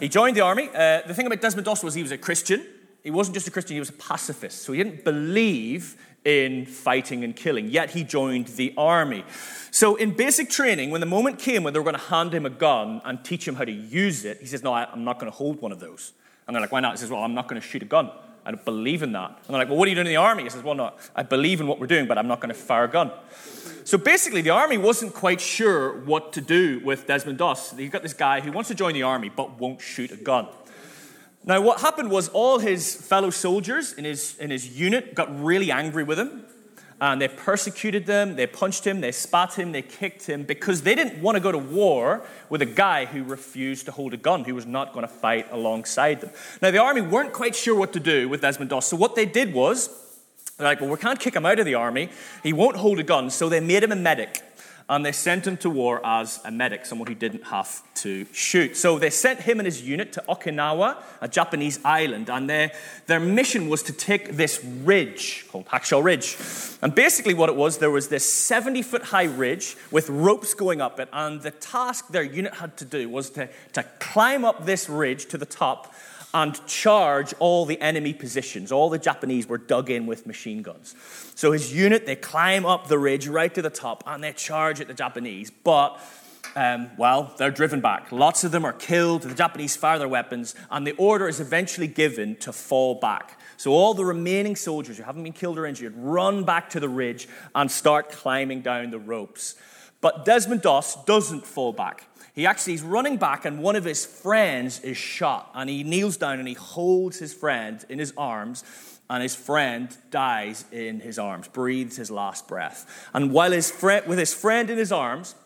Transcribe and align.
he 0.01 0.09
joined 0.09 0.37
the 0.37 0.43
army. 0.43 0.71
Uh, 0.75 1.03
the 1.07 1.15
thing 1.15 1.27
about 1.27 1.43
Desmond 1.43 1.67
Doss 1.67 1.83
was 1.83 1.93
he 1.93 2.03
was 2.03 2.13
a 2.13 2.19
Christian. 2.19 2.65
He 3.05 3.11
wasn't 3.11 3.35
just 3.35 3.47
a 3.47 3.51
Christian, 3.51 3.75
he 3.75 3.81
was 3.81 3.91
a 3.91 3.95
pacifist. 3.95 4.63
So 4.63 4.73
he 4.73 4.83
didn't 4.83 5.05
believe 5.05 5.97
in 6.25 6.65
fighting 6.65 7.23
and 7.23 7.37
killing, 7.37 7.69
yet 7.69 7.91
he 7.91 8.03
joined 8.03 8.47
the 8.49 8.73
army. 8.79 9.25
So 9.71 9.97
in 9.97 10.17
basic 10.17 10.49
training, 10.49 10.91
when 10.91 11.03
the 11.03 11.07
moment 11.07 11.39
came 11.39 11.63
when 11.63 11.75
they 11.75 11.79
were 11.79 11.85
going 11.85 11.97
to 11.97 12.07
hand 12.07 12.33
him 12.33 12.47
a 12.47 12.51
gun 12.51 13.03
and 13.05 13.23
teach 13.23 13.47
him 13.47 13.57
how 13.57 13.65
to 13.65 13.73
use 13.73 14.25
it, 14.25 14.39
he 14.41 14.47
says, 14.47 14.63
No, 14.63 14.73
I, 14.73 14.91
I'm 14.91 15.05
not 15.05 15.21
going 15.21 15.31
to 15.31 15.37
hold 15.37 15.61
one 15.61 15.71
of 15.71 15.81
those. 15.81 16.15
And 16.47 16.57
they're 16.57 16.63
like, 16.63 16.73
Why 16.73 16.81
not? 16.81 16.93
He 16.93 16.99
says, 16.99 17.11
Well, 17.11 17.23
I'm 17.23 17.35
not 17.35 17.47
going 17.47 17.61
to 17.61 17.67
shoot 17.67 17.83
a 17.83 17.87
gun. 17.87 18.11
I 18.47 18.51
don't 18.51 18.65
believe 18.65 19.03
in 19.03 19.13
that. 19.13 19.31
And 19.31 19.55
they're 19.55 19.59
like, 19.59 19.69
Well, 19.69 19.77
what 19.77 19.87
are 19.87 19.91
you 19.91 19.97
doing 19.97 20.07
in 20.07 20.13
the 20.13 20.17
army? 20.17 20.45
He 20.45 20.49
says, 20.49 20.63
Well, 20.63 20.75
no, 20.75 20.95
I 21.15 21.25
believe 21.25 21.61
in 21.61 21.67
what 21.67 21.79
we're 21.79 21.87
doing, 21.87 22.07
but 22.07 22.17
I'm 22.17 22.29
not 22.29 22.41
going 22.41 22.55
to 22.55 22.59
fire 22.59 22.85
a 22.85 22.89
gun. 22.89 23.11
So 23.85 23.99
basically, 23.99 24.41
the 24.41 24.51
army 24.51 24.79
wasn't 24.79 25.13
quite 25.13 25.43
sure 25.43 26.01
what 26.05 26.33
to 26.33 26.41
do 26.41 26.81
with 26.83 27.07
Desmond 27.07 27.37
Doss. 27.37 27.77
You've 27.79 27.93
got 27.93 28.03
this 28.03 28.15
guy 28.15 28.41
who 28.41 28.51
wants 28.51 28.69
to 28.69 28.75
join 28.75 28.95
the 28.95 29.03
army 29.03 29.29
but 29.29 29.59
won't 29.59 29.83
shoot 29.83 30.11
a 30.11 30.17
gun. 30.17 30.49
Now, 31.47 31.61
what 31.61 31.81
happened 31.81 32.11
was 32.11 32.29
all 32.31 32.59
his 32.59 32.95
fellow 32.95 33.29
soldiers 33.29 33.93
in 33.93 34.05
his, 34.05 34.37
in 34.39 34.51
his 34.51 34.79
unit 34.79 35.15
got 35.15 35.29
really 35.43 35.71
angry 35.71 36.03
with 36.03 36.19
him. 36.19 36.45
And 37.01 37.21
they 37.21 37.29
persecuted 37.29 38.07
them, 38.07 38.37
they 38.37 38.47
punched 38.47 38.87
him, 38.87 39.01
they 39.03 39.13
spat 39.13 39.59
him, 39.59 39.73
they 39.73 39.83
kicked 39.83 40.27
him 40.27 40.45
because 40.45 40.83
they 40.83 40.95
didn't 40.95 41.21
want 41.21 41.37
to 41.37 41.41
go 41.41 41.53
to 41.53 41.59
war 41.59 42.25
with 42.49 42.63
a 42.63 42.67
guy 42.67 43.05
who 43.05 43.25
refused 43.25 43.85
to 43.87 43.93
hold 43.93 44.15
a 44.15 44.17
gun, 44.17 44.45
who 44.45 44.55
was 44.55 44.65
not 44.65 44.95
going 44.95 45.07
to 45.07 45.13
fight 45.13 45.49
alongside 45.51 46.21
them. 46.23 46.31
Now, 46.63 46.71
the 46.71 46.79
army 46.79 47.03
weren't 47.03 47.33
quite 47.33 47.55
sure 47.55 47.75
what 47.75 47.93
to 47.93 48.01
do 48.01 48.29
with 48.29 48.41
Desmond 48.41 48.71
Doss. 48.71 48.87
So, 48.87 48.97
what 48.97 49.17
they 49.17 49.27
did 49.27 49.53
was, 49.53 49.91
they're 50.57 50.69
like, 50.69 50.81
well, 50.81 50.89
we 50.89 50.97
can't 50.97 51.19
kick 51.19 51.35
him 51.35 51.45
out 51.45 51.59
of 51.59 51.67
the 51.67 51.75
army. 51.75 52.09
He 52.43 52.53
won't 52.53 52.77
hold 52.77 53.01
a 53.01 53.03
gun. 53.03 53.29
So, 53.29 53.49
they 53.49 53.61
made 53.61 53.83
him 53.83 53.93
a 53.93 53.97
medic 53.97 54.41
and 54.89 55.05
they 55.05 55.13
sent 55.13 55.47
him 55.47 55.57
to 55.59 55.71
war 55.71 56.05
as 56.05 56.41
a 56.45 56.51
medic, 56.51 56.85
someone 56.85 57.09
who 57.09 57.15
didn't 57.15 57.45
have 57.45 57.83
to 57.95 58.27
shoot. 58.33 58.77
So 58.77 58.99
they 58.99 59.09
sent 59.09 59.41
him 59.41 59.59
and 59.59 59.67
his 59.67 59.81
unit 59.81 60.13
to 60.13 60.25
Okinawa, 60.29 61.03
a 61.23 61.29
Japanese 61.29 61.81
island, 61.85 62.29
and 62.29 62.51
their, 62.51 62.71
their 63.07 63.21
mission 63.21 63.69
was 63.71 63.83
to 63.85 63.93
take 63.93 64.33
this 64.33 64.63
ridge 64.63 65.47
called 65.49 65.67
Hacksaw 65.67 66.05
Ridge. 66.05 66.37
And 66.83 66.95
basically, 66.95 67.33
what 67.33 67.49
it 67.49 67.57
was, 67.57 67.79
there 67.79 67.91
was 67.91 68.09
this 68.09 68.31
70 68.31 68.83
foot 68.83 69.03
high 69.05 69.25
ridge 69.25 69.77
with 69.91 70.11
ropes 70.11 70.53
going 70.53 70.83
up 70.83 71.01
it, 71.01 71.09
and 71.13 71.41
the 71.41 71.51
task 71.51 72.09
their 72.09 72.23
unit 72.23 72.55
had 72.55 72.77
to 72.77 72.85
do 72.85 73.09
was 73.09 73.31
to, 73.31 73.49
to 73.73 73.83
climb 74.01 74.45
up 74.45 74.67
this 74.67 74.89
ridge 74.89 75.27
to 75.27 75.39
the 75.39 75.47
top 75.47 75.95
and 76.35 76.67
charge 76.67 77.33
all 77.39 77.65
the 77.65 77.81
enemy 77.81 78.13
positions. 78.13 78.73
All 78.73 78.91
the 78.91 78.99
Japanese 78.99 79.47
were 79.47 79.57
dug 79.57 79.89
in 79.89 80.05
with 80.05 80.27
machine 80.27 80.63
guns. 80.63 80.97
So 81.37 81.53
his 81.53 81.73
unit, 81.73 82.07
they 82.07 82.17
climb 82.17 82.67
up 82.67 82.89
the 82.89 82.99
ridge 82.99 83.29
right 83.29 83.55
to 83.55 83.63
the 83.63 83.71
top 83.71 84.03
and 84.05 84.23
they 84.23 84.33
charge 84.33 84.81
at 84.81 84.89
the 84.89 84.95
Japanese. 84.95 85.53
But, 85.53 85.97
um, 86.57 86.91
well, 86.99 87.33
they're 87.39 87.53
driven 87.53 87.81
back. 87.81 88.11
Lots 88.11 88.43
of 88.43 88.51
them 88.51 88.65
are 88.65 88.73
killed. 88.73 89.23
The 89.23 89.35
Japanese 89.35 89.77
fire 89.77 89.99
their 90.01 90.09
weapons, 90.09 90.57
and 90.73 90.85
the 90.85 90.93
order 90.97 91.29
is 91.29 91.39
eventually 91.39 91.87
given 91.87 92.35
to 92.37 92.53
fall 92.53 92.97
back. 92.97 93.39
So 93.57 93.71
all 93.71 93.95
the 93.95 94.05
remaining 94.05 94.57
soldiers 94.57 94.99
who 94.99 95.05
haven't 95.05 95.23
been 95.23 95.33
killed 95.33 95.57
or 95.57 95.67
injured 95.67 95.95
run 95.97 96.43
back 96.43 96.69
to 96.71 96.81
the 96.81 96.89
ridge 96.89 97.29
and 97.55 97.71
start 97.71 98.11
climbing 98.11 98.63
down 98.63 98.91
the 98.91 98.99
ropes. 98.99 99.55
But 100.01 100.25
Desmond 100.25 100.63
Doss 100.63 101.03
doesn't 101.05 101.47
fall 101.47 101.73
back. 101.73 102.09
He 102.35 102.47
actually 102.47 102.75
is 102.75 102.83
running 102.83 103.17
back, 103.17 103.45
and 103.45 103.63
one 103.63 103.77
of 103.77 103.85
his 103.85 104.05
friends 104.05 104.81
is 104.81 104.97
shot. 104.97 105.51
And 105.55 105.71
he 105.71 105.85
kneels 105.85 106.17
down 106.17 106.41
and 106.41 106.49
he 106.49 106.55
holds 106.55 107.19
his 107.19 107.33
friend 107.33 107.85
in 107.89 108.01
his 108.01 108.13
arms, 108.17 108.65
and 109.09 109.23
his 109.23 109.37
friend 109.37 109.97
dies 110.11 110.65
in 110.73 110.99
his 110.99 111.19
arms, 111.19 111.47
breathes 111.47 111.97
his 111.97 112.11
last 112.11 112.49
breath. 112.49 113.09
And 113.15 113.33
while 113.33 113.53
his 113.53 113.71
friend, 113.71 114.05
with 114.07 114.19
his 114.19 114.35
friend 114.35 114.69
in 114.69 114.79
his 114.79 114.91
arms, 114.91 115.37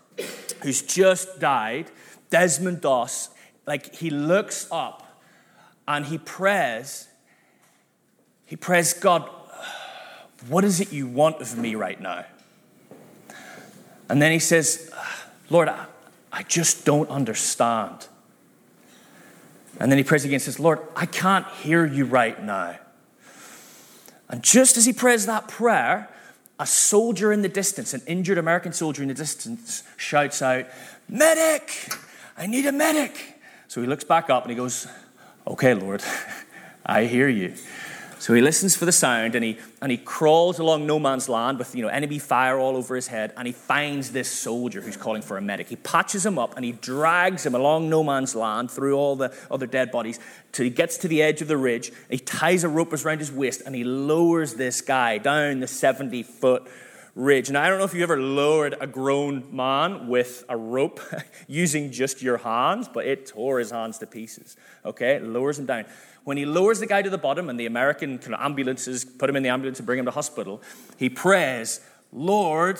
who's 0.63 0.81
just 0.81 1.41
died, 1.41 1.91
Desmond 2.31 2.81
Doss, 2.81 3.31
like 3.67 3.95
he 3.95 4.09
looks 4.09 4.67
up 4.73 5.23
and 5.87 6.07
he 6.07 6.17
prays. 6.17 7.07
He 8.47 8.57
prays, 8.57 8.95
God, 8.95 9.29
what 10.49 10.65
is 10.65 10.81
it 10.81 10.91
you 10.91 11.07
want 11.07 11.41
of 11.43 11.59
me 11.59 11.75
right 11.75 12.01
now? 12.01 12.25
And 14.09 14.23
then 14.23 14.33
he 14.33 14.39
says, 14.39 14.91
Lord, 15.51 15.69
I, 16.33 16.43
just 16.43 16.85
don't 16.85 17.09
understand. 17.11 18.07
And 19.81 19.91
then 19.91 19.99
he 19.99 20.05
prays 20.05 20.25
again 20.25 20.35
and 20.35 20.43
says, 20.43 20.59
Lord, 20.59 20.81
I 20.97 21.07
can't 21.07 21.47
hear 21.63 21.87
you 21.87 22.05
right 22.05 22.43
now. 22.43 22.79
And 24.29 24.43
just 24.43 24.77
as 24.77 24.85
he 24.85 24.93
prays 24.93 25.27
that 25.27 25.49
prayer, 25.49 26.11
a 26.59 26.67
soldier 26.67 27.33
in 27.33 27.43
the 27.43 27.49
distance, 27.49 27.95
an 27.95 28.03
injured 28.07 28.39
American 28.39 28.73
soldier 28.73 29.03
in 29.03 29.09
the 29.09 29.15
distance, 29.15 29.85
shouts 29.97 30.43
out, 30.43 30.67
Medic! 31.09 31.93
I 32.37 32.47
need 32.47 32.67
a 32.67 32.73
medic! 32.73 33.41
So 33.69 33.81
he 33.81 33.87
looks 33.87 34.05
back 34.05 34.29
up 34.29 34.43
and 34.45 34.51
he 34.51 34.57
goes, 34.57 34.87
Okay, 35.47 35.75
Lord, 35.75 36.03
I 36.87 37.05
hear 37.05 37.29
you. 37.29 37.55
So 38.21 38.35
he 38.35 38.41
listens 38.41 38.75
for 38.75 38.85
the 38.85 38.93
sound 38.93 39.35
and 39.37 39.45
he, 39.45 39.59
and 39.81 39.93
he 39.93 39.99
crawls 39.99 40.59
along 40.59 40.87
no 40.87 40.99
man's 40.99 41.29
land 41.29 41.59
with 41.59 41.75
you 41.75 41.83
know, 41.83 41.89
enemy 41.89 42.19
fire 42.19 42.59
all 42.59 42.77
over 42.77 42.97
his 42.97 43.07
head 43.07 43.33
and 43.37 43.47
he 43.47 43.53
finds 43.53 44.11
this 44.11 44.29
soldier 44.29 44.81
who's 44.81 44.97
calling 44.97 45.23
for 45.23 45.37
a 45.37 45.41
medic. 45.41 45.69
He 45.69 45.77
patches 45.77 46.27
him 46.27 46.39
up 46.39 46.57
and 46.57 46.65
he 46.65 46.73
drags 46.73 47.47
him 47.47 47.55
along 47.55 47.89
no 47.89 48.03
man's 48.03 48.35
land 48.35 48.71
through 48.71 48.97
all 48.97 49.15
the 49.15 49.33
other 49.51 49.67
dead 49.67 49.93
bodies 49.93 50.19
till 50.51 50.65
he 50.65 50.71
gets 50.71 50.99
to 50.99 51.09
the 51.09 51.23
edge 51.23 51.43
of 51.43 51.49
the 51.49 51.57
ridge. 51.57 51.93
He 52.11 52.19
ties 52.19 52.65
a 52.65 52.69
rope 52.69 52.93
around 52.93 53.21
his 53.21 53.31
waist 53.31 53.63
and 53.65 53.75
he 53.75 53.85
lowers 53.85 54.55
this 54.55 54.81
guy 54.81 55.19
down 55.19 55.61
the 55.61 55.69
70 55.69 56.25
foot 56.25 56.69
ridge. 57.19 57.51
Now, 57.51 57.63
I 57.63 57.69
don't 57.69 57.79
know 57.79 57.85
if 57.85 57.95
you 57.95 58.03
ever 58.05 58.21
lowered 58.21 58.77
a 58.81 58.87
grown 58.87 59.45
man 59.55 60.07
with 60.07 60.45
a 60.49 60.57
rope 60.57 61.01
using 61.49 61.91
just 61.91 62.23
your 62.23 62.39
hands, 62.39 62.89
but 62.89 63.07
it 63.07 63.27
tore 63.27 63.59
his 63.59 63.73
hands 63.73 63.99
to 63.99 64.07
pieces. 64.07 64.57
Okay? 64.85 65.19
Lowers 65.19 65.59
him 65.59 65.67
down. 65.67 65.85
When 66.25 66.37
he 66.37 66.45
lowers 66.45 66.81
the 66.81 66.87
guy 66.87 67.03
to 67.03 67.11
the 67.11 67.19
bottom 67.19 67.49
and 67.49 67.59
the 67.59 67.67
American 67.67 68.19
kind 68.19 68.35
of 68.35 68.41
ambulances 68.41 69.05
put 69.05 69.31
him 69.31 69.37
in 69.37 69.43
the 69.43 69.49
ambulance 69.49 69.79
and 69.79 69.87
bring 69.87 69.99
him 69.99 70.05
to 70.05 70.11
hospital, 70.11 70.63
he 70.97 71.09
prays, 71.09 71.81
Lord, 72.13 72.79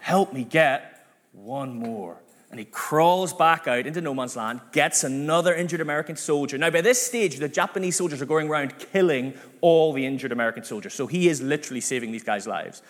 help 0.00 0.32
me 0.32 0.44
get 0.44 1.06
one 1.32 1.76
more. 1.76 2.18
And 2.50 2.60
he 2.60 2.66
crawls 2.66 3.32
back 3.32 3.66
out 3.66 3.84
into 3.84 4.00
no 4.00 4.14
man's 4.14 4.36
land, 4.36 4.60
gets 4.70 5.02
another 5.02 5.52
injured 5.52 5.80
American 5.80 6.14
soldier. 6.14 6.56
Now, 6.56 6.70
by 6.70 6.82
this 6.82 7.02
stage, 7.02 7.38
the 7.38 7.48
Japanese 7.48 7.96
soldiers 7.96 8.22
are 8.22 8.26
going 8.26 8.48
around 8.48 8.78
killing 8.78 9.34
all 9.60 9.92
the 9.92 10.06
injured 10.06 10.30
American 10.30 10.62
soldiers. 10.62 10.94
So 10.94 11.08
he 11.08 11.28
is 11.28 11.42
literally 11.42 11.80
saving 11.80 12.12
these 12.12 12.22
guys' 12.22 12.46
lives. 12.46 12.80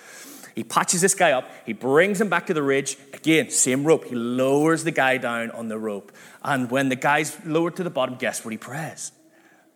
He 0.55 0.65
patches 0.65 1.01
this 1.01 1.15
guy 1.15 1.33
up. 1.33 1.51
He 1.65 1.73
brings 1.73 2.21
him 2.21 2.29
back 2.29 2.47
to 2.49 2.55
the 2.55 2.63
ridge. 2.63 2.99
Again, 3.15 3.49
same 3.49 3.85
rope. 3.85 4.05
He 4.05 4.15
lowers 4.15 4.85
the 4.85 4.91
guy 4.91 5.17
down 5.17 5.51
on 5.51 5.69
the 5.69 5.79
rope. 5.79 6.13
And 6.43 6.71
when 6.71 6.91
the 6.91 6.97
guy's 6.97 7.43
lowered 7.45 7.77
to 7.77 7.85
the 7.85 7.91
bottom, 7.91 8.17
guess 8.17 8.45
what 8.45 8.53
he 8.53 8.59
prays? 8.59 9.13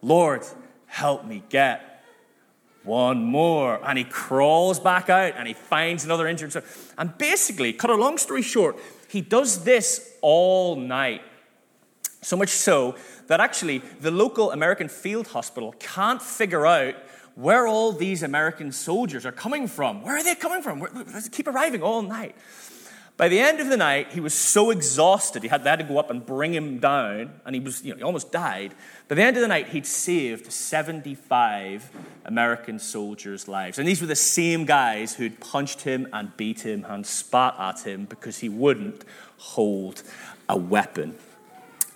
Lord, 0.03 0.45
help 0.87 1.25
me 1.25 1.43
get 1.49 2.05
one 2.85 3.23
more. 3.25 3.81
And 3.85 3.99
he 3.99 4.05
crawls 4.05 4.81
back 4.81 5.09
out 5.11 5.35
and 5.37 5.47
he 5.47 5.55
finds 5.55 6.05
another 6.05 6.27
injured. 6.27 6.55
And 6.97 7.17
basically, 7.19 7.73
cut 7.73 7.91
a 7.91 7.95
long 7.95 8.19
story 8.19 8.43
short, 8.43 8.79
he 9.09 9.21
does 9.21 9.65
this 9.65 10.17
all 10.21 10.77
night. 10.77 11.23
So 12.23 12.37
much 12.37 12.51
so 12.51 12.97
that 13.29 13.41
actually 13.41 13.79
the 14.01 14.11
local 14.11 14.51
American 14.51 14.89
field 14.89 15.29
hospital 15.29 15.75
can't 15.79 16.21
figure 16.21 16.67
out 16.67 16.95
where 17.35 17.69
all 17.69 17.93
these 17.93 18.25
American 18.25 18.73
soldiers 18.73 19.25
are 19.25 19.33
coming 19.33 19.69
from. 19.69 20.03
Where 20.03 20.17
are 20.17 20.25
they 20.25 20.35
coming 20.35 20.61
from? 20.61 20.81
They 20.81 21.29
keep 21.31 21.47
arriving 21.47 21.83
all 21.83 22.03
night. 22.03 22.35
By 23.17 23.29
the 23.29 23.41
end 23.41 23.61
of 23.61 23.69
the 23.69 23.77
night, 23.77 24.13
he 24.13 24.21
was 24.21 24.33
so 24.33 24.71
exhausted, 24.71 25.43
he 25.43 25.49
had, 25.49 25.65
they 25.65 25.71
had 25.71 25.81
to 25.81 25.85
go 25.85 25.99
up 25.99 26.09
and 26.09 26.25
bring 26.25 26.55
him 26.55 26.79
down, 26.79 27.41
and 27.45 27.55
he 27.55 27.61
was, 27.61 27.85
you 27.85 27.91
know, 27.91 27.97
he 27.97 28.03
almost 28.05 28.31
died. 28.31 28.75
By 29.09 29.15
the 29.15 29.23
end 29.23 29.37
of 29.39 29.41
the 29.41 29.49
night, 29.49 29.69
he'd 29.69 29.87
saved 29.87 30.53
75 30.53 31.91
American 32.27 32.79
soldiers' 32.79 33.49
lives. 33.49 33.79
And 33.79 33.89
these 33.89 34.03
were 34.03 34.07
the 34.07 34.15
same 34.15 34.67
guys 34.67 35.15
who'd 35.15 35.41
punched 35.41 35.81
him 35.81 36.07
and 36.13 36.37
beat 36.37 36.61
him 36.61 36.85
and 36.87 37.07
spat 37.07 37.55
at 37.59 37.87
him 37.87 38.05
because 38.05 38.41
he 38.41 38.51
wouldn't 38.51 39.07
hold 39.39 40.03
a 40.47 40.59
weapon. 40.59 41.17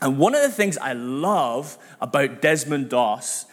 And 0.00 0.18
one 0.18 0.34
of 0.34 0.40
the 0.40 0.48
things 0.48 0.78
I 0.78 0.94
love 0.94 1.76
about 2.00 2.40
Desmond 2.40 2.88
Doss 2.88 3.44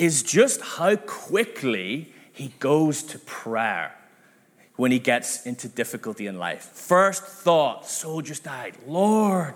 is 0.00 0.24
just 0.24 0.60
how 0.60 0.96
quickly 0.96 2.12
he 2.32 2.54
goes 2.58 3.04
to 3.04 3.20
prayer 3.20 3.94
when 4.74 4.90
he 4.90 4.98
gets 4.98 5.46
into 5.46 5.68
difficulty 5.68 6.26
in 6.26 6.40
life. 6.40 6.62
First 6.62 7.22
thought, 7.22 7.86
soldiers 7.86 8.40
died. 8.40 8.76
Lord, 8.84 9.54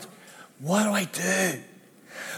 what 0.60 0.84
do 0.84 0.90
I 0.90 1.04
do? 1.04 1.60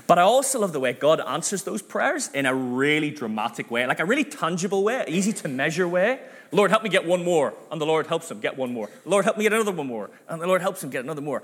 But 0.07 0.19
I 0.19 0.23
also 0.23 0.61
love 0.61 0.73
the 0.73 0.81
way 0.81 0.93
God 0.93 1.21
answers 1.21 1.63
those 1.65 1.83
prayers 1.83 2.31
in 2.35 2.47
a 2.47 2.55
really 2.55 3.11
dramatic 3.11 3.71
way, 3.71 3.87
like 3.87 4.01
a 4.01 4.05
really 4.05 4.25
tangible 4.25 4.83
way, 4.83 5.05
easy 5.09 5.33
to 5.33 5.49
measure 5.49 5.89
way. 5.89 6.21
Lord, 6.51 6.71
help 6.71 6.83
me 6.83 6.91
get 6.91 7.07
one 7.07 7.25
more. 7.25 7.55
And 7.71 7.81
the 7.81 7.87
Lord 7.87 8.07
helps 8.07 8.31
him 8.31 8.41
get 8.41 8.59
one 8.59 8.73
more. 8.73 8.91
Lord, 9.07 9.25
help 9.25 9.39
me 9.39 9.45
get 9.45 9.53
another 9.53 9.73
one 9.73 9.87
more. 9.87 10.11
And 10.29 10.41
the 10.41 10.47
Lord 10.47 10.61
helps 10.61 10.85
him 10.85 10.91
get 10.91 11.03
another 11.03 11.23
more. 11.23 11.43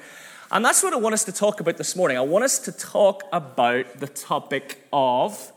And 0.51 0.65
that's 0.65 0.83
what 0.83 0.93
I 0.93 0.97
want 0.97 1.15
us 1.15 1.25
to 1.25 1.33
talk 1.33 1.61
about 1.61 1.77
this 1.77 1.97
morning. 1.97 2.17
I 2.17 2.23
want 2.23 2.45
us 2.45 2.59
to 2.61 2.73
talk 2.73 3.23
about 3.33 3.99
the 3.99 4.07
topic 4.07 4.87
of 4.93 5.53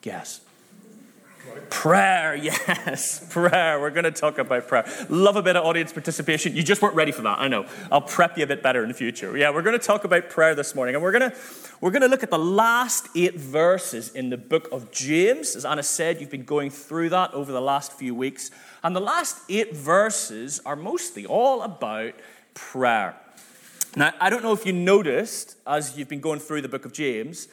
guess. 0.00 0.40
Prayer, 1.70 2.34
yes, 2.42 3.24
prayer. 3.30 3.80
We're 3.80 3.90
going 3.90 4.04
to 4.04 4.10
talk 4.10 4.38
about 4.38 4.66
prayer. 4.68 4.84
Love 5.08 5.36
a 5.36 5.42
bit 5.42 5.56
of 5.56 5.64
audience 5.64 5.92
participation. 5.92 6.56
You 6.56 6.62
just 6.62 6.82
weren't 6.82 6.94
ready 6.94 7.12
for 7.12 7.22
that, 7.22 7.38
I 7.38 7.48
know. 7.48 7.66
I'll 7.92 8.00
prep 8.00 8.36
you 8.38 8.44
a 8.44 8.46
bit 8.46 8.62
better 8.62 8.82
in 8.82 8.88
the 8.88 8.94
future. 8.94 9.36
Yeah, 9.36 9.50
we're 9.50 9.62
going 9.62 9.78
to 9.78 9.84
talk 9.84 10.04
about 10.04 10.30
prayer 10.30 10.54
this 10.54 10.74
morning, 10.74 10.94
and 10.94 11.02
we're 11.02 11.12
going 11.12 11.30
to 11.30 11.36
we're 11.80 11.90
going 11.90 12.02
to 12.02 12.08
look 12.08 12.22
at 12.22 12.30
the 12.30 12.38
last 12.38 13.08
eight 13.14 13.36
verses 13.36 14.10
in 14.10 14.30
the 14.30 14.36
book 14.36 14.68
of 14.72 14.90
James. 14.90 15.54
As 15.54 15.64
Anna 15.64 15.82
said, 15.82 16.20
you've 16.20 16.30
been 16.30 16.44
going 16.44 16.70
through 16.70 17.10
that 17.10 17.32
over 17.34 17.52
the 17.52 17.60
last 17.60 17.92
few 17.92 18.14
weeks, 18.14 18.50
and 18.82 18.96
the 18.96 19.00
last 19.00 19.38
eight 19.48 19.76
verses 19.76 20.60
are 20.66 20.76
mostly 20.76 21.26
all 21.26 21.62
about 21.62 22.14
prayer. 22.54 23.14
Now, 23.96 24.12
I 24.20 24.30
don't 24.30 24.42
know 24.42 24.52
if 24.52 24.66
you 24.66 24.72
noticed 24.72 25.56
as 25.66 25.96
you've 25.96 26.08
been 26.08 26.20
going 26.20 26.40
through 26.40 26.62
the 26.62 26.68
book 26.68 26.84
of 26.84 26.92
James 26.92 27.48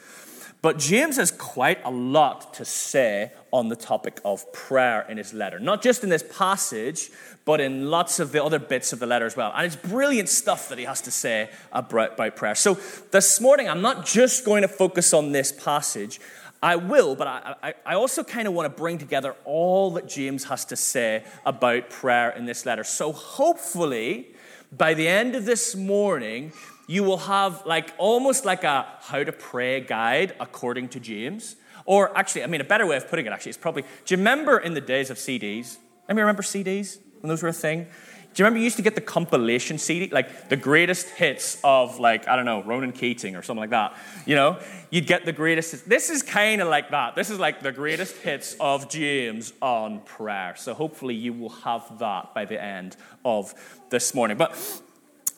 but 0.61 0.79
James 0.79 1.17
has 1.17 1.31
quite 1.31 1.79
a 1.85 1.91
lot 1.91 2.53
to 2.55 2.65
say 2.65 3.31
on 3.51 3.69
the 3.69 3.75
topic 3.75 4.19
of 4.25 4.51
prayer 4.51 5.05
in 5.07 5.17
his 5.17 5.33
letter. 5.33 5.59
Not 5.59 5.81
just 5.81 6.03
in 6.03 6.09
this 6.09 6.23
passage, 6.23 7.11
but 7.45 7.61
in 7.61 7.91
lots 7.91 8.19
of 8.19 8.31
the 8.31 8.43
other 8.43 8.57
bits 8.57 8.91
of 8.91 8.99
the 8.99 9.05
letter 9.05 9.25
as 9.25 9.37
well. 9.37 9.53
And 9.55 9.65
it's 9.65 9.75
brilliant 9.75 10.27
stuff 10.27 10.69
that 10.69 10.79
he 10.79 10.85
has 10.85 11.01
to 11.01 11.11
say 11.11 11.51
about, 11.71 12.17
prayer. 12.35 12.55
So 12.55 12.79
this 13.11 13.39
morning, 13.39 13.69
I'm 13.69 13.81
not 13.81 14.05
just 14.05 14.43
going 14.43 14.63
to 14.63 14.67
focus 14.67 15.13
on 15.13 15.31
this 15.31 15.51
passage. 15.51 16.19
I 16.63 16.77
will, 16.77 17.15
but 17.15 17.27
I, 17.27 17.75
I 17.85 17.93
also 17.93 18.23
kind 18.23 18.47
of 18.47 18.55
want 18.55 18.65
to 18.65 18.75
bring 18.75 18.97
together 18.97 19.35
all 19.45 19.91
that 19.91 20.07
James 20.07 20.45
has 20.45 20.65
to 20.65 20.75
say 20.75 21.23
about 21.45 21.91
prayer 21.91 22.31
in 22.31 22.45
this 22.45 22.65
letter. 22.65 22.83
So 22.83 23.11
hopefully, 23.11 24.33
by 24.71 24.95
the 24.95 25.07
end 25.07 25.35
of 25.35 25.45
this 25.45 25.75
morning, 25.75 26.53
you 26.87 27.03
will 27.03 27.17
have 27.17 27.65
like 27.65 27.93
almost 27.97 28.45
like 28.45 28.63
a 28.63 28.85
how 29.01 29.23
to 29.23 29.31
pray 29.31 29.81
guide 29.81 30.35
according 30.39 30.89
to 30.89 30.99
James. 30.99 31.55
Or 31.85 32.17
actually, 32.17 32.43
I 32.43 32.47
mean, 32.47 32.61
a 32.61 32.65
better 32.65 32.85
way 32.85 32.97
of 32.97 33.07
putting 33.09 33.25
it 33.25 33.31
actually 33.31 33.51
is 33.51 33.57
probably 33.57 33.83
do 33.83 34.13
you 34.13 34.17
remember 34.17 34.57
in 34.57 34.73
the 34.73 34.81
days 34.81 35.09
of 35.09 35.17
CDs? 35.17 35.77
Me 36.07 36.21
remember 36.21 36.43
CDs 36.43 36.99
when 37.21 37.29
those 37.29 37.41
were 37.41 37.49
a 37.49 37.53
thing? 37.53 37.87
Do 38.35 38.43
you 38.43 38.45
remember 38.47 38.57
you 38.57 38.65
used 38.65 38.75
to 38.75 38.83
get 38.83 38.95
the 38.95 39.01
compilation 39.01 39.77
CD, 39.77 40.09
like 40.11 40.49
the 40.49 40.57
greatest 40.57 41.07
hits 41.11 41.57
of, 41.63 41.99
like, 42.01 42.27
I 42.27 42.35
don't 42.35 42.43
know, 42.43 42.61
Ronan 42.63 42.91
Keating 42.91 43.37
or 43.37 43.41
something 43.41 43.61
like 43.61 43.69
that? 43.69 43.95
You 44.25 44.35
know, 44.35 44.59
you'd 44.89 45.07
get 45.07 45.23
the 45.23 45.31
greatest. 45.31 45.87
This 45.87 46.09
is 46.09 46.21
kind 46.21 46.61
of 46.61 46.67
like 46.67 46.91
that. 46.91 47.15
This 47.15 47.29
is 47.29 47.39
like 47.39 47.61
the 47.61 47.71
greatest 47.71 48.17
hits 48.17 48.57
of 48.59 48.89
James 48.89 49.53
on 49.61 50.01
prayer. 50.01 50.53
So 50.57 50.73
hopefully 50.73 51.15
you 51.15 51.31
will 51.31 51.49
have 51.49 51.97
that 51.99 52.33
by 52.33 52.43
the 52.43 52.61
end 52.61 52.97
of 53.23 53.55
this 53.89 54.13
morning. 54.13 54.35
But 54.35 54.51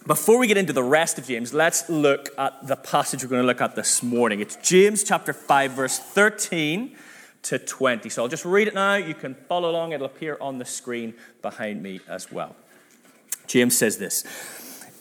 before 0.08 0.40
we 0.40 0.48
get 0.48 0.56
into 0.56 0.72
the 0.72 0.84
rest 0.84 1.20
of 1.20 1.28
James, 1.28 1.54
let's 1.54 1.90
look 1.90 2.30
at 2.38 2.66
the 2.66 2.78
passage 2.78 3.24
we're 3.24 3.30
going 3.30 3.42
to 3.42 3.48
look 3.48 3.60
at 3.60 3.76
this 3.76 4.02
morning. 4.02 4.40
It's 4.40 4.56
James 4.58 5.04
chapter 5.04 5.34
5, 5.34 5.72
verse 5.72 6.00
13 6.00 6.96
to 7.44 7.60
20. 7.60 8.08
So 8.08 8.24
I'll 8.24 8.30
just 8.30 8.46
read 8.46 8.70
it 8.70 8.74
now. 8.74 8.96
You 8.96 9.14
can 9.14 9.36
follow 9.36 9.70
along, 9.70 9.92
it'll 9.92 10.06
appear 10.06 10.38
on 10.40 10.60
the 10.60 10.66
screen 10.66 11.14
behind 11.42 11.84
me 11.84 12.00
as 12.08 12.32
well. 12.32 12.56
James 13.48 13.78
says 13.78 13.98
this 13.98 14.24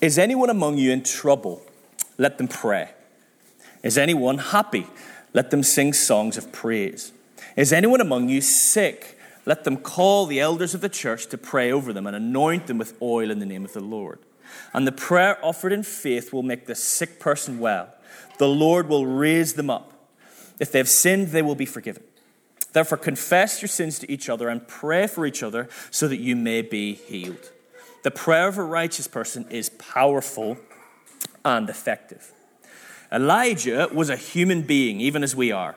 Is 0.01 0.19
anyone 0.19 0.51
among 0.51 0.77
you 0.77 0.91
in 0.91 1.05
trouble? 1.05 1.63
Let 2.19 2.39
them 2.39 2.49
pray. 2.49 2.91
Is 3.85 3.97
anyone 3.97 4.39
happy? 4.39 4.89
Let 5.33 5.51
them 5.51 5.63
sing 5.63 5.93
songs 5.93 6.37
of 6.37 6.51
praise. 6.51 7.13
Is 7.57 7.73
anyone 7.73 8.01
among 8.01 8.29
you 8.29 8.41
sick? 8.41 9.19
Let 9.45 9.63
them 9.63 9.77
call 9.77 10.27
the 10.27 10.41
elders 10.41 10.75
of 10.75 10.81
the 10.81 10.89
church 10.89 11.29
to 11.29 11.39
pray 11.39 11.71
over 11.71 11.93
them 11.93 12.09
and 12.09 12.17
anoint 12.17 12.67
them 12.67 12.79
with 12.79 13.01
oil 13.01 13.31
in 13.31 13.39
the 13.39 13.47
name 13.47 13.65
of 13.65 13.73
the 13.73 13.81
Lord. 13.81 14.19
And 14.73 14.87
the 14.87 14.93
prayer 14.93 15.39
offered 15.45 15.73
in 15.73 15.83
faith 15.83 16.33
will 16.33 16.43
make 16.43 16.67
the 16.67 16.75
sick 16.75 17.19
person 17.19 17.59
well. 17.59 17.93
The 18.39 18.49
Lord 18.49 18.89
will 18.89 19.07
raise 19.07 19.55
them 19.55 19.71
up. 19.71 19.93
If 20.59 20.73
they 20.73 20.79
have 20.79 20.89
sinned, 20.89 21.29
they 21.29 21.43
will 21.43 21.55
be 21.55 21.67
forgiven. 21.67 22.03
Therefore, 22.73 22.99
confess 22.99 23.63
your 23.63 23.69
sins 23.69 23.99
to 24.01 24.11
each 24.11 24.29
other 24.29 24.49
and 24.49 24.67
pray 24.69 25.07
for 25.07 25.25
each 25.25 25.43
other 25.43 25.69
so 25.91 26.09
that 26.09 26.19
you 26.19 26.37
may 26.37 26.63
be 26.63 26.95
healed. 26.95 27.51
The 28.03 28.11
prayer 28.11 28.49
of 28.49 28.59
a 28.59 28.63
righteous 28.63 29.09
person 29.09 29.47
is 29.51 29.71
powerful 29.71 30.59
and 31.45 31.71
effective. 31.71 32.33
Elijah 33.11 33.89
was 33.93 34.11
a 34.11 34.17
human 34.17 34.63
being, 34.63 35.01
even 35.01 35.23
as 35.23 35.35
we 35.35 35.53
are. 35.53 35.77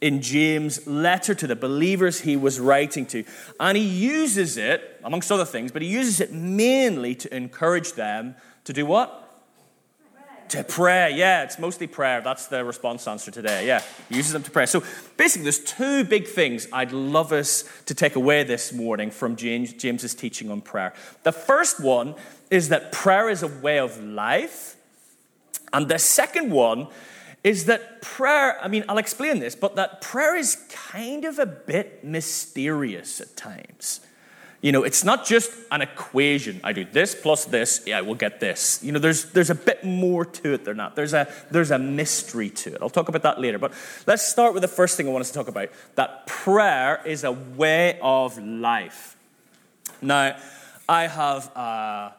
in 0.00 0.20
James' 0.20 0.86
letter 0.86 1.34
to 1.34 1.46
the 1.46 1.56
believers 1.56 2.20
he 2.20 2.36
was 2.36 2.60
writing 2.60 3.06
to. 3.06 3.24
And 3.58 3.76
he 3.76 3.84
uses 3.84 4.56
it, 4.56 5.00
amongst 5.02 5.32
other 5.32 5.44
things, 5.44 5.72
but 5.72 5.82
he 5.82 5.88
uses 5.88 6.20
it 6.20 6.32
mainly 6.32 7.14
to 7.14 7.34
encourage 7.34 7.92
them 7.92 8.34
to 8.64 8.72
do 8.72 8.84
what? 8.84 9.22
To 10.50 10.62
pray, 10.62 11.12
yeah, 11.16 11.42
it's 11.42 11.58
mostly 11.58 11.88
prayer. 11.88 12.20
That's 12.20 12.46
the 12.46 12.64
response 12.64 13.08
answer 13.08 13.32
today. 13.32 13.66
Yeah, 13.66 13.82
he 14.08 14.16
uses 14.16 14.32
them 14.32 14.44
to 14.44 14.50
pray. 14.50 14.66
So 14.66 14.84
basically, 15.16 15.42
there's 15.42 15.58
two 15.58 16.04
big 16.04 16.28
things 16.28 16.68
I'd 16.72 16.92
love 16.92 17.32
us 17.32 17.64
to 17.86 17.94
take 17.94 18.14
away 18.14 18.44
this 18.44 18.72
morning 18.72 19.10
from 19.10 19.34
James, 19.34 19.72
James's 19.72 20.14
teaching 20.14 20.50
on 20.52 20.60
prayer. 20.60 20.94
The 21.24 21.32
first 21.32 21.80
one 21.80 22.14
is 22.48 22.68
that 22.68 22.92
prayer 22.92 23.28
is 23.28 23.42
a 23.42 23.48
way 23.48 23.80
of 23.80 24.00
life, 24.00 24.76
and 25.72 25.88
the 25.88 25.98
second 25.98 26.52
one 26.52 26.86
is 27.46 27.66
that 27.66 28.02
prayer, 28.02 28.60
I 28.60 28.66
mean, 28.66 28.84
I'll 28.88 28.98
explain 28.98 29.38
this, 29.38 29.54
but 29.54 29.76
that 29.76 30.00
prayer 30.00 30.34
is 30.34 30.56
kind 30.68 31.24
of 31.24 31.38
a 31.38 31.46
bit 31.46 32.02
mysterious 32.02 33.20
at 33.20 33.36
times. 33.36 34.00
You 34.62 34.72
know, 34.72 34.82
it's 34.82 35.04
not 35.04 35.24
just 35.24 35.52
an 35.70 35.80
equation. 35.80 36.60
I 36.64 36.72
do 36.72 36.84
this 36.84 37.14
plus 37.14 37.44
this, 37.44 37.84
yeah, 37.86 38.00
we'll 38.00 38.16
get 38.16 38.40
this. 38.40 38.82
You 38.82 38.90
know, 38.90 38.98
there's, 38.98 39.26
there's 39.26 39.50
a 39.50 39.54
bit 39.54 39.84
more 39.84 40.24
to 40.24 40.54
it 40.54 40.64
than 40.64 40.78
that. 40.78 40.96
There's 40.96 41.14
a, 41.14 41.32
there's 41.52 41.70
a 41.70 41.78
mystery 41.78 42.50
to 42.50 42.74
it. 42.74 42.78
I'll 42.82 42.90
talk 42.90 43.08
about 43.08 43.22
that 43.22 43.40
later. 43.40 43.60
But 43.60 43.74
let's 44.08 44.26
start 44.26 44.52
with 44.52 44.62
the 44.62 44.68
first 44.68 44.96
thing 44.96 45.06
I 45.06 45.12
want 45.12 45.20
us 45.20 45.30
to 45.30 45.38
talk 45.38 45.46
about 45.46 45.68
that 45.94 46.26
prayer 46.26 47.00
is 47.06 47.22
a 47.22 47.30
way 47.30 48.00
of 48.02 48.36
life. 48.38 49.16
Now, 50.02 50.36
I 50.88 51.06
have. 51.06 51.56
Uh, 51.56 52.10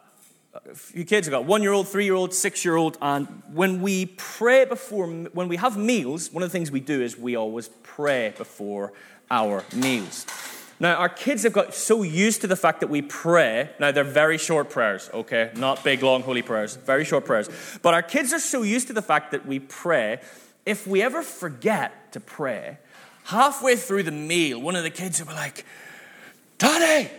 few 0.74 1.04
kids. 1.04 1.28
I've 1.28 1.32
got 1.32 1.44
one 1.44 1.62
year 1.62 1.72
old, 1.72 1.88
three 1.88 2.04
year 2.04 2.14
old, 2.14 2.34
six 2.34 2.64
year 2.64 2.76
old. 2.76 2.98
And 3.00 3.26
when 3.52 3.80
we 3.80 4.06
pray 4.06 4.64
before, 4.64 5.06
when 5.06 5.48
we 5.48 5.56
have 5.56 5.76
meals, 5.76 6.32
one 6.32 6.42
of 6.42 6.50
the 6.50 6.52
things 6.52 6.70
we 6.70 6.80
do 6.80 7.02
is 7.02 7.18
we 7.18 7.36
always 7.36 7.68
pray 7.82 8.34
before 8.36 8.92
our 9.30 9.64
meals. 9.74 10.26
Now, 10.80 10.94
our 10.94 11.08
kids 11.08 11.42
have 11.42 11.52
got 11.52 11.74
so 11.74 12.02
used 12.02 12.40
to 12.42 12.46
the 12.46 12.54
fact 12.54 12.80
that 12.80 12.88
we 12.88 13.02
pray. 13.02 13.70
Now, 13.80 13.90
they're 13.90 14.04
very 14.04 14.38
short 14.38 14.70
prayers, 14.70 15.10
okay? 15.12 15.50
Not 15.56 15.82
big, 15.82 16.04
long, 16.04 16.22
holy 16.22 16.42
prayers, 16.42 16.76
very 16.76 17.04
short 17.04 17.24
prayers. 17.24 17.48
But 17.82 17.94
our 17.94 18.02
kids 18.02 18.32
are 18.32 18.38
so 18.38 18.62
used 18.62 18.86
to 18.86 18.92
the 18.92 19.02
fact 19.02 19.32
that 19.32 19.44
we 19.44 19.58
pray. 19.58 20.20
If 20.64 20.86
we 20.86 21.02
ever 21.02 21.22
forget 21.22 22.12
to 22.12 22.20
pray, 22.20 22.78
halfway 23.24 23.74
through 23.74 24.04
the 24.04 24.12
meal, 24.12 24.60
one 24.60 24.76
of 24.76 24.84
the 24.84 24.90
kids 24.90 25.18
will 25.18 25.26
be 25.26 25.34
like, 25.34 25.64
Daddy, 26.58 27.10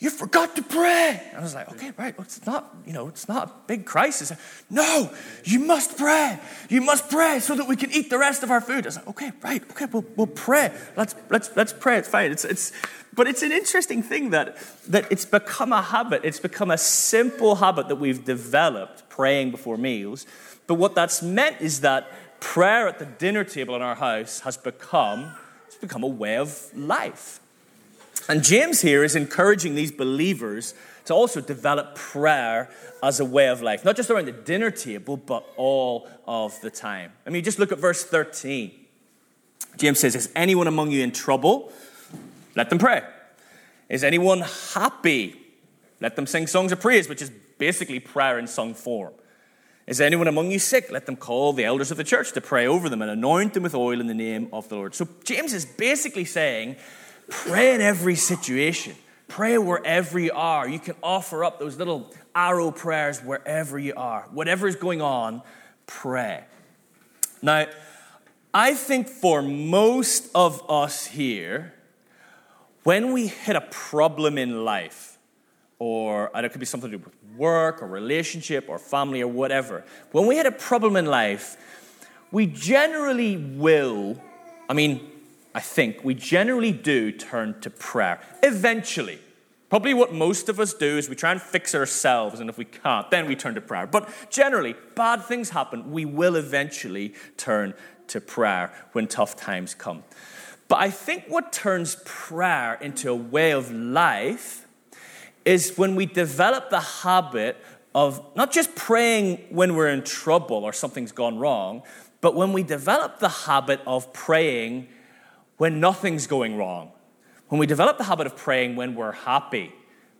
you 0.00 0.08
forgot 0.08 0.56
to 0.56 0.62
pray. 0.62 1.22
I 1.36 1.40
was 1.40 1.54
like, 1.54 1.70
okay, 1.72 1.92
right. 1.98 2.14
It's 2.18 2.44
not, 2.46 2.74
you 2.86 2.94
know, 2.94 3.08
it's 3.08 3.28
not 3.28 3.48
a 3.48 3.52
big 3.66 3.84
crisis. 3.84 4.32
No, 4.70 5.10
you 5.44 5.58
must 5.58 5.98
pray. 5.98 6.40
You 6.70 6.80
must 6.80 7.10
pray 7.10 7.38
so 7.40 7.54
that 7.54 7.68
we 7.68 7.76
can 7.76 7.92
eat 7.92 8.08
the 8.08 8.18
rest 8.18 8.42
of 8.42 8.50
our 8.50 8.62
food. 8.62 8.86
I 8.86 8.88
was 8.88 8.96
like, 8.96 9.08
okay, 9.08 9.32
right. 9.42 9.62
Okay, 9.70 9.84
we'll, 9.84 10.06
we'll 10.16 10.26
pray. 10.26 10.72
Let's, 10.96 11.14
let's, 11.28 11.54
let's 11.54 11.74
pray. 11.74 11.98
It's 11.98 12.08
fine. 12.08 12.32
It's, 12.32 12.46
it's, 12.46 12.72
but 13.12 13.28
it's 13.28 13.42
an 13.42 13.52
interesting 13.52 14.02
thing 14.02 14.30
that, 14.30 14.56
that 14.88 15.04
it's 15.12 15.26
become 15.26 15.70
a 15.70 15.82
habit. 15.82 16.22
It's 16.24 16.40
become 16.40 16.70
a 16.70 16.78
simple 16.78 17.56
habit 17.56 17.88
that 17.88 17.96
we've 17.96 18.24
developed, 18.24 19.06
praying 19.10 19.50
before 19.50 19.76
meals. 19.76 20.24
But 20.66 20.76
what 20.76 20.94
that's 20.94 21.22
meant 21.22 21.60
is 21.60 21.82
that 21.82 22.10
prayer 22.40 22.88
at 22.88 22.98
the 22.98 23.04
dinner 23.04 23.44
table 23.44 23.76
in 23.76 23.82
our 23.82 23.96
house 23.96 24.40
has 24.40 24.56
become, 24.56 25.34
it's 25.66 25.76
become 25.76 26.04
a 26.04 26.08
way 26.08 26.38
of 26.38 26.70
life. 26.74 27.40
And 28.28 28.44
James 28.44 28.80
here 28.80 29.02
is 29.02 29.16
encouraging 29.16 29.74
these 29.74 29.92
believers 29.92 30.74
to 31.06 31.14
also 31.14 31.40
develop 31.40 31.94
prayer 31.94 32.70
as 33.02 33.20
a 33.20 33.24
way 33.24 33.48
of 33.48 33.62
life, 33.62 33.84
not 33.84 33.96
just 33.96 34.10
around 34.10 34.26
the 34.26 34.32
dinner 34.32 34.70
table, 34.70 35.16
but 35.16 35.44
all 35.56 36.08
of 36.26 36.60
the 36.60 36.70
time. 36.70 37.12
I 37.26 37.30
mean, 37.30 37.42
just 37.42 37.58
look 37.58 37.72
at 37.72 37.78
verse 37.78 38.04
13. 38.04 38.72
James 39.76 39.98
says, 39.98 40.14
Is 40.14 40.30
anyone 40.36 40.66
among 40.66 40.90
you 40.90 41.02
in 41.02 41.12
trouble? 41.12 41.72
Let 42.54 42.70
them 42.70 42.78
pray. 42.78 43.02
Is 43.88 44.04
anyone 44.04 44.42
happy? 44.74 45.36
Let 46.00 46.16
them 46.16 46.26
sing 46.26 46.46
songs 46.46 46.72
of 46.72 46.80
praise, 46.80 47.08
which 47.08 47.22
is 47.22 47.30
basically 47.58 48.00
prayer 48.00 48.38
in 48.38 48.46
song 48.46 48.74
form. 48.74 49.12
Is 49.86 50.00
anyone 50.00 50.28
among 50.28 50.50
you 50.50 50.58
sick? 50.58 50.90
Let 50.90 51.06
them 51.06 51.16
call 51.16 51.52
the 51.52 51.64
elders 51.64 51.90
of 51.90 51.96
the 51.96 52.04
church 52.04 52.32
to 52.32 52.40
pray 52.40 52.66
over 52.66 52.88
them 52.88 53.02
and 53.02 53.10
anoint 53.10 53.54
them 53.54 53.64
with 53.64 53.74
oil 53.74 54.00
in 54.00 54.06
the 54.06 54.14
name 54.14 54.48
of 54.52 54.68
the 54.68 54.76
Lord. 54.76 54.94
So 54.94 55.08
James 55.24 55.52
is 55.52 55.64
basically 55.64 56.24
saying 56.24 56.76
Pray 57.30 57.74
in 57.74 57.80
every 57.80 58.16
situation. 58.16 58.94
Pray 59.28 59.56
wherever 59.56 60.18
you 60.18 60.32
are. 60.34 60.68
You 60.68 60.80
can 60.80 60.96
offer 61.02 61.44
up 61.44 61.58
those 61.58 61.78
little 61.78 62.12
arrow 62.34 62.70
prayers 62.70 63.20
wherever 63.20 63.78
you 63.78 63.94
are. 63.96 64.28
Whatever 64.32 64.68
is 64.68 64.76
going 64.76 65.00
on, 65.00 65.42
pray. 65.86 66.44
Now, 67.40 67.66
I 68.52 68.74
think 68.74 69.08
for 69.08 69.40
most 69.40 70.30
of 70.34 70.68
us 70.68 71.06
here, 71.06 71.72
when 72.82 73.12
we 73.12 73.28
hit 73.28 73.54
a 73.56 73.60
problem 73.60 74.36
in 74.36 74.64
life, 74.64 75.18
or 75.78 76.30
it 76.34 76.50
could 76.50 76.60
be 76.60 76.66
something 76.66 76.90
to 76.90 76.98
do 76.98 77.04
with 77.04 77.14
work 77.38 77.82
or 77.82 77.86
relationship 77.86 78.66
or 78.68 78.78
family 78.78 79.22
or 79.22 79.28
whatever, 79.28 79.84
when 80.10 80.26
we 80.26 80.36
hit 80.36 80.46
a 80.46 80.52
problem 80.52 80.96
in 80.96 81.06
life, 81.06 81.56
we 82.32 82.46
generally 82.46 83.36
will, 83.36 84.20
I 84.68 84.74
mean, 84.74 85.08
I 85.54 85.60
think, 85.60 86.04
we 86.04 86.14
generally 86.14 86.72
do 86.72 87.10
turn 87.10 87.60
to 87.60 87.70
prayer. 87.70 88.20
Eventually. 88.42 89.18
Probably 89.68 89.94
what 89.94 90.12
most 90.12 90.48
of 90.48 90.58
us 90.58 90.74
do 90.74 90.98
is 90.98 91.08
we 91.08 91.14
try 91.14 91.30
and 91.30 91.40
fix 91.40 91.76
ourselves, 91.76 92.40
and 92.40 92.50
if 92.50 92.58
we 92.58 92.64
can't, 92.64 93.08
then 93.10 93.28
we 93.28 93.36
turn 93.36 93.54
to 93.54 93.60
prayer. 93.60 93.86
But 93.86 94.08
generally, 94.28 94.74
bad 94.96 95.24
things 95.24 95.50
happen. 95.50 95.92
We 95.92 96.04
will 96.04 96.34
eventually 96.34 97.14
turn 97.36 97.74
to 98.08 98.20
prayer 98.20 98.72
when 98.92 99.06
tough 99.06 99.36
times 99.36 99.74
come. 99.74 100.02
But 100.66 100.80
I 100.80 100.90
think 100.90 101.24
what 101.28 101.52
turns 101.52 101.96
prayer 102.04 102.74
into 102.80 103.10
a 103.10 103.14
way 103.14 103.52
of 103.52 103.70
life 103.72 104.66
is 105.44 105.76
when 105.78 105.94
we 105.94 106.06
develop 106.06 106.70
the 106.70 106.80
habit 106.80 107.56
of 107.94 108.24
not 108.36 108.52
just 108.52 108.74
praying 108.74 109.44
when 109.50 109.74
we're 109.74 109.88
in 109.88 110.02
trouble 110.02 110.58
or 110.58 110.72
something's 110.72 111.12
gone 111.12 111.38
wrong, 111.38 111.82
but 112.20 112.34
when 112.34 112.52
we 112.52 112.62
develop 112.62 113.18
the 113.18 113.28
habit 113.28 113.80
of 113.86 114.12
praying 114.12 114.88
when 115.60 115.78
nothing's 115.78 116.26
going 116.26 116.56
wrong, 116.56 116.90
when 117.48 117.58
we 117.58 117.66
develop 117.66 117.98
the 117.98 118.04
habit 118.04 118.26
of 118.26 118.34
praying 118.34 118.76
when 118.76 118.94
we're 118.94 119.12
happy, 119.12 119.70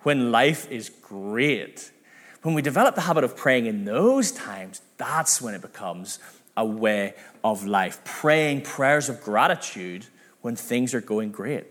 when 0.03 0.31
life 0.31 0.71
is 0.71 0.91
great, 0.91 1.93
when 2.43 2.55
we 2.55 2.61
develop 2.61 2.95
the 2.95 3.01
habit 3.01 3.25
of 3.25 3.35
praying 3.35 3.65
in 3.65 3.87
those 3.87 4.33
times, 4.33 4.83
that's 4.99 5.41
when 5.41 5.55
it 5.55 5.63
becomes 5.63 6.19
a 6.59 6.67
way 6.67 7.15
of 7.43 7.65
life. 7.65 8.05
Praying 8.05 8.61
prayers 8.61 9.09
of 9.09 9.23
gratitude 9.23 10.05
when 10.43 10.57
things 10.57 10.93
are 10.93 11.01
going 11.01 11.31
great. 11.31 11.65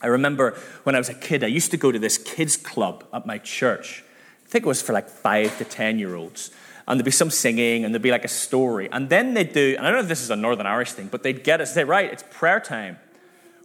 I 0.00 0.06
remember 0.06 0.56
when 0.84 0.94
I 0.94 0.98
was 0.98 1.08
a 1.08 1.14
kid, 1.14 1.42
I 1.42 1.48
used 1.48 1.72
to 1.72 1.76
go 1.76 1.90
to 1.90 1.98
this 1.98 2.16
kids' 2.16 2.56
club 2.56 3.02
at 3.12 3.26
my 3.26 3.38
church. 3.38 4.04
I 4.44 4.48
think 4.48 4.64
it 4.64 4.68
was 4.68 4.80
for 4.80 4.92
like 4.92 5.08
five 5.08 5.58
to 5.58 5.64
10 5.64 5.98
year 5.98 6.14
olds 6.14 6.52
and 6.86 6.98
there'd 6.98 7.04
be 7.04 7.10
some 7.10 7.30
singing, 7.30 7.84
and 7.84 7.92
there'd 7.92 8.02
be 8.02 8.10
like 8.10 8.24
a 8.24 8.28
story. 8.28 8.88
And 8.92 9.08
then 9.08 9.34
they'd 9.34 9.52
do, 9.52 9.74
and 9.76 9.86
I 9.86 9.90
don't 9.90 9.98
know 9.98 10.02
if 10.02 10.08
this 10.08 10.22
is 10.22 10.30
a 10.30 10.36
Northern 10.36 10.66
Irish 10.66 10.92
thing, 10.92 11.08
but 11.08 11.22
they'd 11.22 11.42
get 11.42 11.60
us, 11.60 11.74
say, 11.74 11.84
right, 11.84 12.12
it's 12.12 12.24
prayer 12.30 12.60
time. 12.60 12.98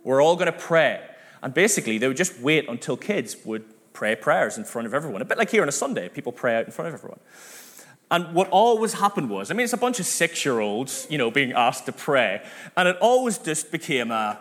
We're 0.03 0.21
all 0.21 0.35
going 0.35 0.51
to 0.51 0.57
pray. 0.57 1.01
And 1.43 1.53
basically, 1.53 1.97
they 1.97 2.07
would 2.07 2.17
just 2.17 2.39
wait 2.39 2.67
until 2.67 2.97
kids 2.97 3.37
would 3.45 3.63
pray 3.93 4.15
prayers 4.15 4.57
in 4.57 4.63
front 4.63 4.87
of 4.87 4.93
everyone. 4.93 5.21
A 5.21 5.25
bit 5.25 5.37
like 5.37 5.49
here 5.49 5.61
on 5.61 5.69
a 5.69 5.71
Sunday, 5.71 6.09
people 6.09 6.31
pray 6.31 6.55
out 6.55 6.65
in 6.65 6.71
front 6.71 6.89
of 6.89 6.93
everyone. 6.95 7.19
And 8.09 8.33
what 8.33 8.49
always 8.49 8.93
happened 8.93 9.29
was, 9.29 9.51
I 9.51 9.53
mean, 9.53 9.63
it's 9.63 9.73
a 9.73 9.77
bunch 9.77 9.99
of 9.99 10.05
six 10.05 10.43
year 10.43 10.59
olds, 10.59 11.07
you 11.09 11.17
know, 11.17 11.31
being 11.31 11.53
asked 11.53 11.85
to 11.85 11.91
pray. 11.91 12.41
And 12.75 12.87
it 12.87 12.97
always 12.99 13.37
just 13.37 13.71
became 13.71 14.11
a, 14.11 14.39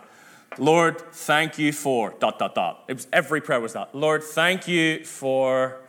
Lord, 0.57 0.99
thank 1.13 1.57
you 1.57 1.71
for, 1.71 2.13
dot, 2.19 2.37
dot, 2.37 2.53
dot. 2.53 2.83
It 2.89 2.95
was, 2.95 3.07
every 3.13 3.39
prayer 3.39 3.61
was 3.61 3.73
that. 3.73 3.95
Lord, 3.95 4.23
thank 4.23 4.67
you 4.67 5.05
for, 5.05 5.79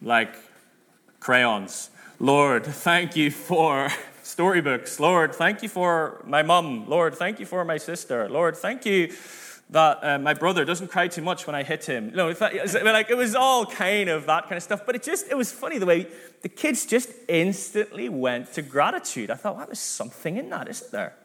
like, 0.00 0.36
crayons. 1.18 1.90
Lord, 2.22 2.64
thank 2.64 3.16
you 3.16 3.32
for 3.32 3.88
storybooks. 4.22 5.00
Lord, 5.00 5.34
thank 5.34 5.60
you 5.64 5.68
for 5.68 6.22
my 6.24 6.44
mum. 6.44 6.88
Lord, 6.88 7.16
thank 7.16 7.40
you 7.40 7.46
for 7.46 7.64
my 7.64 7.78
sister. 7.78 8.28
Lord, 8.28 8.56
thank 8.56 8.86
you 8.86 9.12
that 9.70 9.98
uh, 10.04 10.18
my 10.20 10.32
brother 10.32 10.64
doesn't 10.64 10.86
cry 10.86 11.08
too 11.08 11.22
much 11.22 11.48
when 11.48 11.56
I 11.56 11.64
hit 11.64 11.84
him. 11.84 12.10
You 12.10 12.14
know, 12.14 12.28
like 12.40 13.10
it 13.10 13.16
was 13.16 13.34
all 13.34 13.66
kind 13.66 14.08
of 14.08 14.26
that 14.26 14.44
kind 14.44 14.56
of 14.56 14.62
stuff. 14.62 14.86
But 14.86 14.94
it 14.94 15.02
just 15.02 15.32
it 15.32 15.36
was 15.36 15.50
funny 15.50 15.78
the 15.78 15.86
way 15.86 16.06
the 16.42 16.48
kids 16.48 16.86
just 16.86 17.10
instantly 17.26 18.08
went 18.08 18.52
to 18.52 18.62
gratitude. 18.62 19.28
I 19.28 19.34
thought, 19.34 19.56
wow, 19.56 19.64
there's 19.64 19.80
something 19.80 20.36
in 20.36 20.48
that, 20.50 20.68
isn't 20.68 20.92
there? 20.92 21.16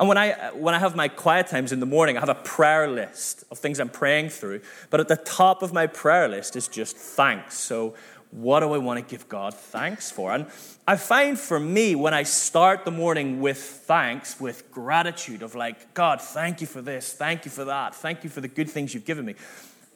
And 0.00 0.08
when 0.08 0.18
I 0.18 0.50
when 0.52 0.74
I 0.74 0.80
have 0.80 0.96
my 0.96 1.06
quiet 1.06 1.46
times 1.46 1.70
in 1.70 1.78
the 1.78 1.86
morning, 1.86 2.16
I 2.16 2.20
have 2.20 2.28
a 2.28 2.34
prayer 2.34 2.88
list 2.88 3.44
of 3.52 3.58
things 3.58 3.78
I'm 3.78 3.88
praying 3.88 4.30
through. 4.30 4.62
But 4.90 4.98
at 4.98 5.06
the 5.06 5.16
top 5.16 5.62
of 5.62 5.72
my 5.72 5.86
prayer 5.86 6.28
list 6.28 6.56
is 6.56 6.66
just 6.66 6.96
thanks. 6.96 7.56
So 7.56 7.94
what 8.30 8.60
do 8.60 8.72
I 8.72 8.78
want 8.78 8.98
to 8.98 9.10
give 9.10 9.28
God 9.28 9.54
thanks 9.54 10.10
for? 10.10 10.32
And 10.32 10.46
I 10.86 10.96
find 10.96 11.38
for 11.38 11.58
me, 11.58 11.94
when 11.94 12.12
I 12.12 12.24
start 12.24 12.84
the 12.84 12.90
morning 12.90 13.40
with 13.40 13.58
thanks, 13.58 14.38
with 14.38 14.70
gratitude 14.70 15.42
of 15.42 15.54
like, 15.54 15.94
God, 15.94 16.20
thank 16.20 16.60
you 16.60 16.66
for 16.66 16.82
this, 16.82 17.12
thank 17.12 17.44
you 17.44 17.50
for 17.50 17.64
that, 17.64 17.94
thank 17.94 18.24
you 18.24 18.30
for 18.30 18.40
the 18.40 18.48
good 18.48 18.68
things 18.68 18.92
you've 18.92 19.06
given 19.06 19.24
me, 19.24 19.34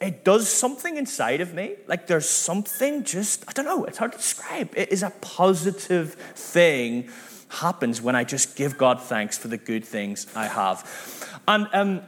it 0.01 0.25
does 0.25 0.49
something 0.49 0.97
inside 0.97 1.41
of 1.41 1.55
me. 1.55 1.77
Like 1.87 2.07
there's 2.07 2.29
something 2.29 3.05
just, 3.05 3.45
I 3.49 3.53
don't 3.53 3.67
know, 3.67 3.85
it's 3.85 3.99
hard 3.99 4.13
to 4.13 4.19
describe. 4.19 4.73
It 4.77 4.91
is 4.91 5.03
a 5.03 5.11
positive 5.21 6.15
thing 6.15 7.09
happens 7.49 8.01
when 8.01 8.17
I 8.17 8.25
just 8.25 8.57
give 8.57 8.79
God 8.79 9.01
thanks 9.01 9.37
for 9.37 9.49
the 9.49 9.59
good 9.59 9.85
things 9.85 10.27
I 10.35 10.47
have. 10.47 11.39
And 11.47 11.69
um, 11.73 12.03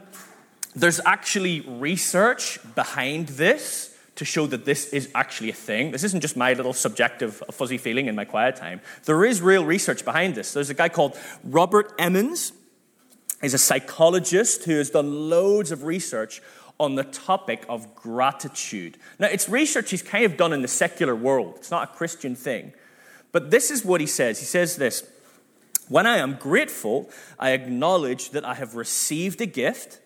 there's 0.75 0.99
actually 1.05 1.61
research 1.61 2.59
behind 2.73 3.29
this 3.29 3.94
to 4.15 4.25
show 4.25 4.47
that 4.47 4.65
this 4.65 4.87
is 4.93 5.09
actually 5.13 5.49
a 5.49 5.53
thing. 5.53 5.91
This 5.91 6.03
isn't 6.03 6.21
just 6.21 6.37
my 6.37 6.53
little 6.53 6.73
subjective 6.73 7.43
fuzzy 7.51 7.77
feeling 7.77 8.07
in 8.07 8.15
my 8.15 8.25
quiet 8.25 8.55
time. 8.55 8.81
There 9.03 9.25
is 9.25 9.41
real 9.41 9.65
research 9.65 10.05
behind 10.05 10.35
this. 10.35 10.53
There's 10.53 10.69
a 10.69 10.73
guy 10.73 10.89
called 10.89 11.17
Robert 11.43 11.93
Emmons. 11.99 12.53
He's 13.41 13.53
a 13.53 13.59
psychologist 13.59 14.63
who 14.63 14.77
has 14.77 14.89
done 14.89 15.29
loads 15.29 15.71
of 15.71 15.83
research 15.83 16.41
on 16.79 16.95
the 16.95 17.03
topic 17.03 17.65
of 17.69 17.93
gratitude. 17.95 18.97
Now, 19.19 19.27
it's 19.27 19.47
research 19.47 19.91
he's 19.91 20.01
kind 20.01 20.25
of 20.25 20.37
done 20.37 20.53
in 20.53 20.61
the 20.61 20.67
secular 20.67 21.15
world, 21.15 21.55
it's 21.57 21.71
not 21.71 21.89
a 21.89 21.93
Christian 21.95 22.35
thing. 22.35 22.73
But 23.31 23.51
this 23.51 23.69
is 23.69 23.83
what 23.83 23.99
he 23.99 24.07
says 24.07 24.39
He 24.39 24.45
says 24.45 24.77
this 24.77 25.03
When 25.89 26.05
I 26.05 26.17
am 26.17 26.35
grateful, 26.35 27.09
I 27.37 27.51
acknowledge 27.51 28.29
that 28.31 28.45
I 28.45 28.55
have 28.55 28.75
received 28.75 29.41
a 29.41 29.45
gift 29.45 29.99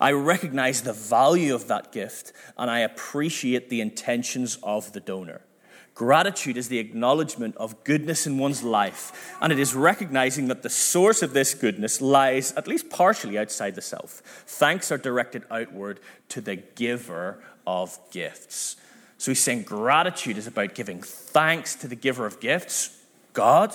I 0.00 0.12
recognize 0.12 0.82
the 0.82 0.92
value 0.92 1.54
of 1.54 1.68
that 1.68 1.92
gift 1.92 2.32
and 2.56 2.70
I 2.70 2.80
appreciate 2.80 3.70
the 3.70 3.80
intentions 3.80 4.58
of 4.62 4.92
the 4.92 5.00
donor. 5.00 5.42
Gratitude 5.94 6.56
is 6.56 6.68
the 6.68 6.78
acknowledgement 6.78 7.56
of 7.56 7.84
goodness 7.84 8.26
in 8.26 8.38
one's 8.38 8.62
life, 8.62 9.36
and 9.42 9.52
it 9.52 9.58
is 9.58 9.74
recognizing 9.74 10.48
that 10.48 10.62
the 10.62 10.70
source 10.70 11.20
of 11.20 11.34
this 11.34 11.52
goodness 11.52 12.00
lies, 12.00 12.52
at 12.52 12.66
least 12.66 12.88
partially, 12.88 13.36
outside 13.36 13.74
the 13.74 13.82
self. 13.82 14.22
Thanks 14.46 14.90
are 14.90 14.96
directed 14.96 15.44
outward 15.50 16.00
to 16.30 16.40
the 16.40 16.56
giver 16.56 17.42
of 17.66 17.98
gifts. 18.10 18.76
So 19.18 19.30
he's 19.30 19.42
saying 19.42 19.64
gratitude 19.64 20.38
is 20.38 20.46
about 20.46 20.74
giving 20.74 21.02
thanks 21.02 21.74
to 21.74 21.88
the 21.88 21.96
giver 21.96 22.24
of 22.24 22.40
gifts, 22.40 22.98
God. 23.34 23.74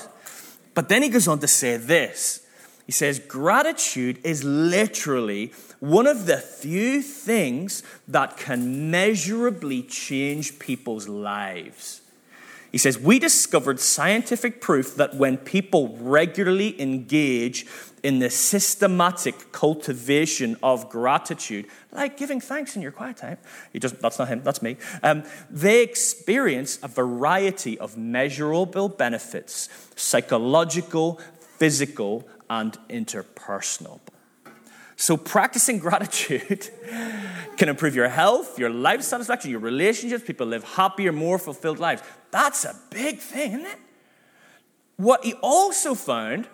But 0.74 0.90
then 0.90 1.04
he 1.04 1.10
goes 1.10 1.28
on 1.28 1.38
to 1.40 1.48
say 1.48 1.78
this 1.78 2.45
he 2.86 2.92
says, 2.92 3.20
gratitude 3.20 4.20
is 4.24 4.44
literally 4.44 5.52
one 5.80 6.06
of 6.06 6.28
the 6.28 6.38
few 6.38 7.02
things 7.02 7.82
that 8.08 8.38
can 8.38 8.92
measurably 8.92 9.82
change 9.82 10.60
people's 10.60 11.08
lives. 11.08 12.02
He 12.72 12.78
says, 12.78 13.00
We 13.00 13.20
discovered 13.20 13.80
scientific 13.80 14.60
proof 14.60 14.96
that 14.96 15.16
when 15.16 15.38
people 15.38 15.98
regularly 15.98 16.80
engage 16.80 17.66
in 18.04 18.20
the 18.20 18.30
systematic 18.30 19.52
cultivation 19.52 20.58
of 20.62 20.90
gratitude, 20.90 21.68
like 21.92 22.18
giving 22.18 22.42
thanks 22.42 22.76
in 22.76 22.82
your 22.82 22.92
quiet 22.92 23.18
time, 23.18 23.38
just, 23.80 24.00
that's 24.02 24.20
not 24.20 24.28
him, 24.28 24.44
that's 24.44 24.62
me, 24.62 24.76
um, 25.02 25.24
they 25.50 25.82
experience 25.82 26.78
a 26.84 26.88
variety 26.90 27.80
of 27.80 27.98
measurable 27.98 28.90
benefits 28.90 29.70
psychological, 29.96 31.22
physical, 31.58 32.28
and 32.50 32.78
interpersonal. 32.90 34.00
So, 34.98 35.18
practicing 35.18 35.80
gratitude 35.80 36.70
can 37.58 37.70
improve 37.70 37.96
your 37.96 38.08
health, 38.08 38.58
your 38.58 38.70
life 38.70 39.02
satisfaction, 39.02 39.52
your 39.52 39.60
relationships. 39.60 40.24
People 40.26 40.48
live 40.48 40.64
happier, 40.64 41.12
more 41.12 41.38
fulfilled 41.38 41.80
lives. 41.80 42.02
That's 42.32 42.64
a 42.64 42.76
big 42.90 43.20
thing, 43.20 43.54
isn't 43.54 43.66
it? 43.66 43.80
What 44.98 45.26
he 45.26 45.34
also 45.36 45.96
found, 45.96 46.48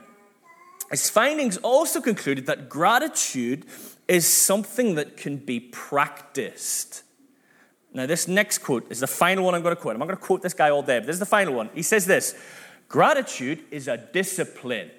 his 0.90 1.10
findings 1.10 1.58
also 1.58 2.02
concluded 2.02 2.48
that 2.48 2.68
gratitude 2.68 3.66
is 4.08 4.26
something 4.26 4.96
that 4.96 5.18
can 5.18 5.38
be 5.38 5.60
practiced. 5.60 7.04
Now, 7.94 8.06
this 8.06 8.28
next 8.28 8.60
quote 8.60 8.92
is 8.92 9.02
the 9.02 9.08
final 9.08 9.46
one 9.46 9.54
I'm 9.54 9.62
going 9.62 9.76
to 9.76 9.82
quote. 9.82 9.94
I'm 9.94 10.00
not 10.00 10.08
going 10.08 10.18
to 10.18 10.24
quote 10.24 10.42
this 10.42 10.54
guy 10.54 10.70
all 10.70 10.82
day, 10.82 11.00
but 11.00 11.08
this 11.08 11.16
is 11.16 11.20
the 11.20 11.26
final 11.26 11.54
one. 11.54 11.70
He 11.76 11.84
says 11.84 12.06
this 12.06 12.36
Gratitude 12.88 13.64
is 13.70 13.88
a 13.88 13.98
discipline. 13.98 14.92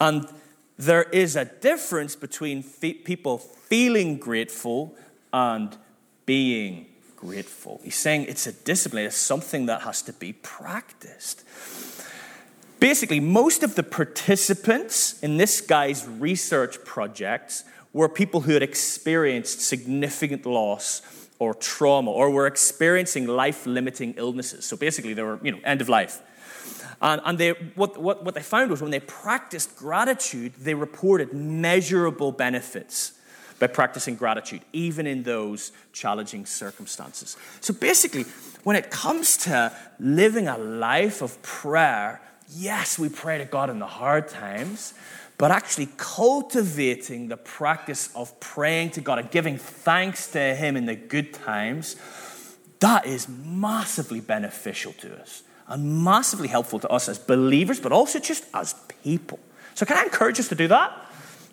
And 0.00 0.28
there 0.76 1.04
is 1.04 1.36
a 1.36 1.44
difference 1.44 2.14
between 2.16 2.62
fe- 2.62 2.94
people 2.94 3.38
feeling 3.38 4.18
grateful 4.18 4.94
and 5.32 5.76
being 6.24 6.86
grateful. 7.16 7.80
He's 7.82 7.98
saying 7.98 8.26
it's 8.28 8.46
a 8.46 8.52
discipline, 8.52 9.06
it's 9.06 9.16
something 9.16 9.66
that 9.66 9.82
has 9.82 10.02
to 10.02 10.12
be 10.12 10.34
practiced. 10.34 11.44
Basically, 12.80 13.18
most 13.18 13.64
of 13.64 13.74
the 13.74 13.82
participants 13.82 15.18
in 15.20 15.36
this 15.36 15.60
guy's 15.60 16.06
research 16.06 16.84
projects 16.84 17.64
were 17.92 18.08
people 18.08 18.42
who 18.42 18.52
had 18.52 18.62
experienced 18.62 19.60
significant 19.60 20.46
loss 20.46 21.02
or 21.40 21.54
trauma 21.54 22.10
or 22.10 22.30
were 22.30 22.46
experiencing 22.46 23.26
life 23.26 23.66
limiting 23.66 24.14
illnesses. 24.16 24.64
So 24.64 24.76
basically, 24.76 25.14
they 25.14 25.22
were, 25.22 25.40
you 25.42 25.52
know, 25.52 25.58
end 25.64 25.80
of 25.80 25.88
life. 25.88 26.22
And, 27.00 27.20
and 27.24 27.38
they, 27.38 27.50
what, 27.50 27.96
what, 28.00 28.24
what 28.24 28.34
they 28.34 28.42
found 28.42 28.70
was 28.70 28.82
when 28.82 28.90
they 28.90 29.00
practiced 29.00 29.76
gratitude, 29.76 30.54
they 30.58 30.74
reported 30.74 31.32
measurable 31.32 32.32
benefits 32.32 33.12
by 33.58 33.66
practicing 33.66 34.14
gratitude, 34.14 34.62
even 34.72 35.06
in 35.06 35.22
those 35.22 35.72
challenging 35.92 36.46
circumstances. 36.46 37.36
So 37.60 37.74
basically, 37.74 38.24
when 38.64 38.76
it 38.76 38.90
comes 38.90 39.36
to 39.38 39.72
living 39.98 40.48
a 40.48 40.58
life 40.58 41.22
of 41.22 41.40
prayer, 41.42 42.20
yes, 42.50 42.98
we 42.98 43.08
pray 43.08 43.38
to 43.38 43.44
God 43.44 43.70
in 43.70 43.78
the 43.78 43.86
hard 43.86 44.28
times, 44.28 44.94
but 45.38 45.50
actually 45.50 45.88
cultivating 45.96 47.28
the 47.28 47.36
practice 47.36 48.10
of 48.14 48.38
praying 48.40 48.90
to 48.90 49.00
God 49.00 49.18
and 49.18 49.30
giving 49.30 49.56
thanks 49.56 50.28
to 50.32 50.54
Him 50.54 50.76
in 50.76 50.86
the 50.86 50.96
good 50.96 51.32
times, 51.32 51.96
that 52.80 53.06
is 53.06 53.28
massively 53.28 54.20
beneficial 54.20 54.92
to 54.94 55.20
us 55.20 55.42
and 55.68 56.02
massively 56.02 56.48
helpful 56.48 56.80
to 56.80 56.88
us 56.88 57.08
as 57.08 57.18
believers, 57.18 57.78
but 57.78 57.92
also 57.92 58.18
just 58.18 58.44
as 58.54 58.74
people. 59.02 59.38
So, 59.74 59.86
can 59.86 59.96
I 59.96 60.02
encourage 60.02 60.40
us 60.40 60.48
to 60.48 60.54
do 60.54 60.66
that? 60.68 60.90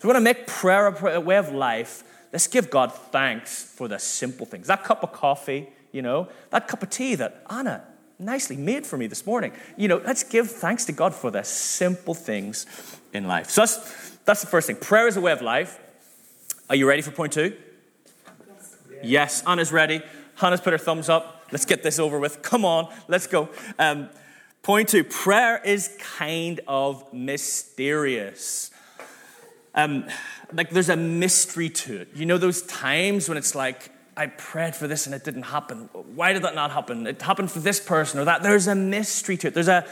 we 0.02 0.06
want 0.08 0.16
to 0.16 0.20
make 0.22 0.46
prayer 0.46 0.86
a 0.86 1.20
way 1.20 1.36
of 1.36 1.52
life. 1.52 2.02
Let's 2.32 2.48
give 2.48 2.70
God 2.70 2.92
thanks 2.92 3.62
for 3.62 3.88
the 3.88 3.98
simple 3.98 4.46
things. 4.46 4.66
That 4.66 4.84
cup 4.84 5.02
of 5.02 5.12
coffee, 5.12 5.68
you 5.92 6.02
know, 6.02 6.28
that 6.50 6.66
cup 6.66 6.82
of 6.82 6.90
tea 6.90 7.14
that 7.14 7.44
Anna 7.48 7.84
nicely 8.18 8.56
made 8.56 8.86
for 8.86 8.96
me 8.96 9.06
this 9.06 9.26
morning. 9.26 9.52
You 9.76 9.88
know, 9.88 10.02
let's 10.04 10.24
give 10.24 10.50
thanks 10.50 10.86
to 10.86 10.92
God 10.92 11.14
for 11.14 11.30
the 11.30 11.44
simple 11.44 12.14
things 12.14 12.66
in 13.12 13.28
life. 13.28 13.50
So, 13.50 13.60
that's, 13.62 14.10
that's 14.24 14.40
the 14.40 14.46
first 14.48 14.66
thing. 14.66 14.76
Prayer 14.76 15.06
is 15.06 15.16
a 15.16 15.20
way 15.20 15.32
of 15.32 15.42
life. 15.42 15.78
Are 16.68 16.76
you 16.76 16.88
ready 16.88 17.02
for 17.02 17.10
point 17.10 17.32
two? 17.32 17.54
Yes. 18.90 19.00
Yes, 19.04 19.42
Anna's 19.46 19.72
ready. 19.72 20.02
Hannah's 20.36 20.60
put 20.60 20.72
her 20.72 20.78
thumbs 20.78 21.08
up. 21.08 21.35
Let's 21.52 21.64
get 21.64 21.82
this 21.82 21.98
over 21.98 22.18
with. 22.18 22.42
Come 22.42 22.64
on, 22.64 22.92
let's 23.08 23.26
go. 23.26 23.48
Um, 23.78 24.08
point 24.62 24.88
two 24.88 25.04
prayer 25.04 25.60
is 25.64 25.96
kind 26.00 26.60
of 26.66 27.12
mysterious. 27.12 28.70
Um, 29.74 30.06
like 30.52 30.70
there's 30.70 30.88
a 30.88 30.96
mystery 30.96 31.68
to 31.68 31.98
it. 31.98 32.08
You 32.14 32.26
know 32.26 32.38
those 32.38 32.62
times 32.62 33.28
when 33.28 33.36
it's 33.36 33.54
like, 33.54 33.90
I 34.16 34.28
prayed 34.28 34.74
for 34.74 34.88
this 34.88 35.04
and 35.04 35.14
it 35.14 35.24
didn't 35.24 35.42
happen. 35.42 35.90
Why 35.92 36.32
did 36.32 36.42
that 36.42 36.54
not 36.54 36.70
happen? 36.70 37.06
It 37.06 37.20
happened 37.20 37.50
for 37.50 37.58
this 37.58 37.78
person 37.78 38.18
or 38.18 38.24
that. 38.24 38.42
There's 38.42 38.66
a 38.66 38.74
mystery 38.74 39.36
to 39.36 39.48
it. 39.48 39.54
There's 39.54 39.68
a, 39.68 39.86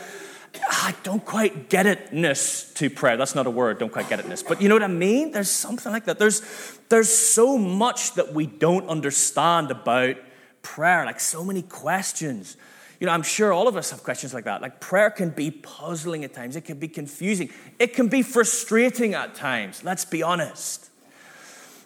I 0.71 0.95
don't 1.03 1.25
quite 1.25 1.69
get 1.69 1.85
itness 1.85 2.73
to 2.77 2.89
prayer. 2.89 3.19
That's 3.19 3.35
not 3.35 3.47
a 3.47 3.51
word, 3.51 3.79
don't 3.79 3.93
quite 3.93 4.09
get 4.09 4.21
itness. 4.21 4.43
But 4.47 4.63
you 4.63 4.71
know 4.71 4.77
what 4.77 4.83
I 4.83 4.87
mean? 4.87 5.33
There's 5.33 5.51
something 5.51 5.93
like 5.93 6.07
that. 6.07 6.19
There's, 6.19 6.41
there's 6.89 7.13
so 7.13 7.59
much 7.59 8.15
that 8.15 8.33
we 8.33 8.47
don't 8.47 8.89
understand 8.89 9.71
about 9.71 10.17
prayer, 10.65 11.05
like 11.05 11.21
so 11.21 11.45
many 11.45 11.63
questions. 11.63 12.57
You 12.99 13.07
know, 13.07 13.13
I'm 13.13 13.23
sure 13.23 13.53
all 13.53 13.69
of 13.69 13.77
us 13.77 13.91
have 13.91 14.03
questions 14.03 14.35
like 14.35 14.45
that. 14.45 14.63
Like 14.63 14.81
prayer 14.81 15.11
can 15.11 15.31
be 15.31 15.51
puzzling 15.53 16.25
at 16.25 16.35
times, 16.35 16.57
it 16.57 16.63
can 16.63 16.79
be 16.79 16.89
confusing, 16.89 17.51
it 17.79 17.95
can 17.95 18.09
be 18.09 18.23
frustrating 18.23 19.15
at 19.15 19.37
times. 19.37 19.85
Let's 19.85 20.05
be 20.05 20.23
honest. 20.23 20.91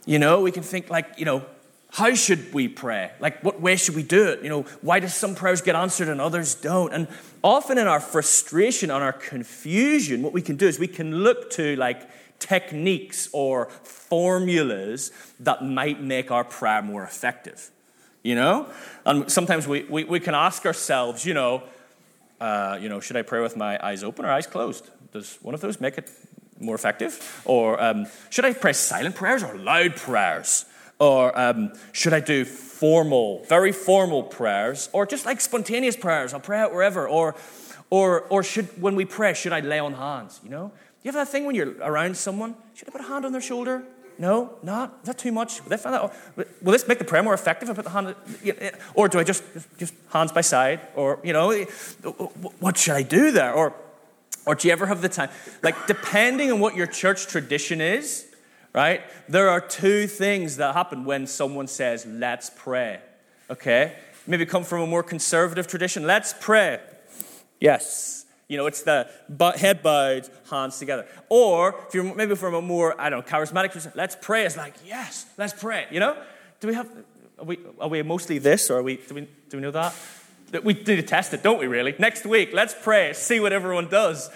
You 0.06 0.18
know, 0.18 0.40
we 0.40 0.52
can 0.52 0.62
think 0.62 0.88
like, 0.88 1.06
you 1.18 1.26
know, 1.26 1.44
how 1.90 2.14
should 2.14 2.52
we 2.54 2.68
pray? 2.68 3.10
Like, 3.18 3.42
what 3.42 3.60
way 3.60 3.76
should 3.76 3.96
we 3.96 4.02
do 4.02 4.28
it? 4.28 4.42
You 4.42 4.50
know, 4.50 4.62
why 4.82 5.00
do 5.00 5.08
some 5.08 5.34
prayers 5.34 5.62
get 5.62 5.74
answered 5.74 6.08
and 6.08 6.20
others 6.20 6.54
don't? 6.54 6.92
And 6.92 7.08
often 7.42 7.78
in 7.78 7.86
our 7.86 8.00
frustration, 8.00 8.90
and 8.90 9.02
our 9.02 9.12
confusion, 9.12 10.22
what 10.22 10.32
we 10.32 10.42
can 10.42 10.56
do 10.56 10.66
is 10.66 10.78
we 10.78 10.86
can 10.86 11.22
look 11.24 11.50
to 11.52 11.76
like 11.76 12.08
techniques 12.38 13.28
or 13.32 13.70
formulas 13.82 15.10
that 15.40 15.64
might 15.64 16.02
make 16.02 16.30
our 16.30 16.44
prayer 16.44 16.82
more 16.82 17.02
effective 17.02 17.70
you 18.28 18.34
know? 18.34 18.66
And 19.06 19.32
sometimes 19.32 19.66
we, 19.66 19.84
we, 19.84 20.04
we 20.04 20.20
can 20.20 20.34
ask 20.34 20.66
ourselves, 20.66 21.24
you 21.24 21.32
know, 21.32 21.62
uh, 22.40 22.78
you 22.80 22.88
know, 22.90 23.00
should 23.00 23.16
I 23.16 23.22
pray 23.22 23.40
with 23.40 23.56
my 23.56 23.78
eyes 23.84 24.04
open 24.04 24.26
or 24.26 24.30
eyes 24.30 24.46
closed? 24.46 24.90
Does 25.12 25.38
one 25.40 25.54
of 25.54 25.62
those 25.62 25.80
make 25.80 25.96
it 25.96 26.10
more 26.60 26.74
effective? 26.74 27.42
Or 27.46 27.82
um, 27.82 28.06
should 28.28 28.44
I 28.44 28.52
pray 28.52 28.74
silent 28.74 29.14
prayers 29.14 29.42
or 29.42 29.56
loud 29.56 29.96
prayers? 29.96 30.66
Or 30.98 31.36
um, 31.38 31.72
should 31.92 32.12
I 32.12 32.20
do 32.20 32.44
formal, 32.44 33.44
very 33.44 33.72
formal 33.72 34.24
prayers? 34.24 34.90
Or 34.92 35.06
just 35.06 35.24
like 35.24 35.40
spontaneous 35.40 35.96
prayers? 35.96 36.34
I'll 36.34 36.40
pray 36.40 36.60
out 36.60 36.72
wherever. 36.72 37.08
Or, 37.08 37.34
or, 37.88 38.22
or 38.28 38.42
should, 38.42 38.66
when 38.80 38.94
we 38.94 39.06
pray, 39.06 39.32
should 39.32 39.54
I 39.54 39.60
lay 39.60 39.78
on 39.78 39.94
hands? 39.94 40.40
You 40.44 40.50
know? 40.50 40.68
Do 40.68 41.08
You 41.08 41.12
have 41.12 41.26
that 41.26 41.32
thing 41.32 41.46
when 41.46 41.54
you're 41.54 41.74
around 41.80 42.16
someone? 42.16 42.56
Should 42.74 42.88
I 42.88 42.92
put 42.92 43.00
a 43.00 43.04
hand 43.04 43.24
on 43.24 43.32
their 43.32 43.40
shoulder? 43.40 43.84
No, 44.18 44.50
not. 44.64 44.98
Is 45.02 45.06
that 45.06 45.18
too 45.18 45.30
much? 45.30 45.64
Will, 45.64 45.78
out, 45.86 46.12
will 46.36 46.72
this 46.72 46.88
make 46.88 46.98
the 46.98 47.04
prayer 47.04 47.22
more 47.22 47.34
effective? 47.34 47.70
I 47.70 47.72
put 47.72 47.84
the 47.84 47.90
hand, 47.90 48.16
or 48.94 49.08
do 49.08 49.20
I 49.20 49.24
just 49.24 49.44
just 49.78 49.94
hands 50.12 50.32
by 50.32 50.40
side? 50.40 50.80
Or 50.96 51.20
you 51.22 51.32
know, 51.32 51.52
what 52.58 52.76
should 52.76 52.94
I 52.94 53.02
do 53.02 53.30
there? 53.30 53.52
Or, 53.52 53.74
or 54.44 54.56
do 54.56 54.66
you 54.66 54.72
ever 54.72 54.86
have 54.86 55.02
the 55.02 55.08
time? 55.08 55.30
Like 55.62 55.86
depending 55.86 56.50
on 56.50 56.58
what 56.58 56.74
your 56.74 56.88
church 56.88 57.28
tradition 57.28 57.80
is, 57.80 58.26
right? 58.74 59.02
There 59.28 59.48
are 59.48 59.60
two 59.60 60.08
things 60.08 60.56
that 60.56 60.74
happen 60.74 61.04
when 61.04 61.28
someone 61.28 61.68
says, 61.68 62.04
"Let's 62.04 62.50
pray." 62.56 63.00
Okay, 63.48 63.94
maybe 64.26 64.46
come 64.46 64.64
from 64.64 64.80
a 64.80 64.86
more 64.86 65.04
conservative 65.04 65.68
tradition. 65.68 66.08
Let's 66.08 66.34
pray. 66.40 66.80
Yes, 67.60 68.26
you 68.48 68.56
know, 68.56 68.66
it's 68.66 68.82
the 68.82 69.06
head 69.56 69.82
bowed, 69.82 70.28
hands 70.50 70.78
together. 70.78 71.06
Or 71.28 71.74
if 71.86 71.94
you're 71.94 72.14
maybe 72.14 72.34
from 72.34 72.54
a 72.54 72.62
more, 72.62 72.98
I 73.00 73.10
don't 73.10 73.24
know, 73.24 73.30
charismatic 73.30 73.72
tradition, 73.72 73.92
let's 73.94 74.16
pray. 74.20 74.46
It's 74.46 74.56
like, 74.56 74.74
yes, 74.86 75.26
let's 75.36 75.52
pray. 75.52 75.86
You 75.90 76.00
know? 76.00 76.16
Do 76.60 76.68
we 76.68 76.74
have, 76.74 76.88
are 77.38 77.44
we, 77.44 77.58
are 77.78 77.88
we 77.88 78.02
mostly 78.02 78.38
this 78.38 78.70
or 78.70 78.78
are 78.78 78.82
we, 78.82 78.96
do 78.96 79.14
we, 79.14 79.28
do 79.50 79.58
we 79.58 79.60
know 79.60 79.70
that? 79.70 79.94
We 80.64 80.72
need 80.72 80.86
to 80.86 81.02
test 81.02 81.34
it, 81.34 81.42
don't 81.42 81.60
we, 81.60 81.66
really? 81.66 81.94
Next 81.98 82.24
week, 82.24 82.50
let's 82.54 82.74
pray, 82.74 83.12
see 83.12 83.38
what 83.38 83.52
everyone 83.52 83.88
does. 83.88 84.30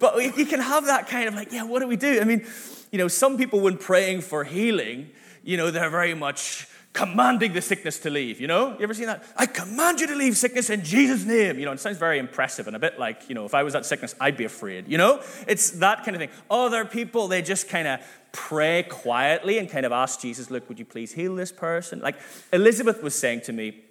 But 0.00 0.36
you 0.36 0.44
can 0.44 0.60
have 0.60 0.86
that 0.86 1.06
kind 1.06 1.28
of 1.28 1.34
like, 1.34 1.52
yeah, 1.52 1.62
what 1.62 1.78
do 1.78 1.86
we 1.86 1.94
do? 1.94 2.20
I 2.20 2.24
mean, 2.24 2.44
you 2.90 2.98
know, 2.98 3.06
some 3.06 3.38
people, 3.38 3.60
when 3.60 3.78
praying 3.78 4.22
for 4.22 4.42
healing, 4.42 5.10
you 5.44 5.56
know, 5.56 5.70
they're 5.70 5.88
very 5.88 6.14
much 6.14 6.66
commanding 6.92 7.54
the 7.54 7.62
sickness 7.62 7.98
to 8.00 8.10
leave. 8.10 8.40
You 8.40 8.46
know, 8.46 8.76
you 8.76 8.82
ever 8.82 8.94
seen 8.94 9.06
that? 9.06 9.24
I 9.36 9.46
command 9.46 10.00
you 10.00 10.06
to 10.08 10.14
leave 10.14 10.36
sickness 10.36 10.68
in 10.68 10.84
Jesus' 10.84 11.24
name. 11.24 11.58
You 11.58 11.64
know, 11.64 11.72
it 11.72 11.80
sounds 11.80 11.98
very 11.98 12.18
impressive 12.18 12.66
and 12.66 12.76
a 12.76 12.78
bit 12.78 12.98
like, 12.98 13.28
you 13.28 13.34
know, 13.34 13.44
if 13.44 13.54
I 13.54 13.62
was 13.62 13.72
that 13.72 13.86
sickness, 13.86 14.14
I'd 14.20 14.36
be 14.36 14.44
afraid. 14.44 14.88
You 14.88 14.98
know, 14.98 15.22
it's 15.46 15.70
that 15.72 16.04
kind 16.04 16.14
of 16.14 16.20
thing. 16.20 16.30
Other 16.50 16.84
people, 16.84 17.28
they 17.28 17.40
just 17.40 17.68
kind 17.68 17.88
of 17.88 18.00
pray 18.32 18.82
quietly 18.82 19.58
and 19.58 19.68
kind 19.68 19.86
of 19.86 19.92
ask 19.92 20.20
Jesus, 20.20 20.50
look, 20.50 20.68
would 20.68 20.78
you 20.78 20.84
please 20.84 21.12
heal 21.12 21.34
this 21.34 21.52
person? 21.52 22.00
Like 22.00 22.16
Elizabeth 22.52 23.02
was 23.02 23.14
saying 23.14 23.42
to 23.42 23.52
me 23.52 23.82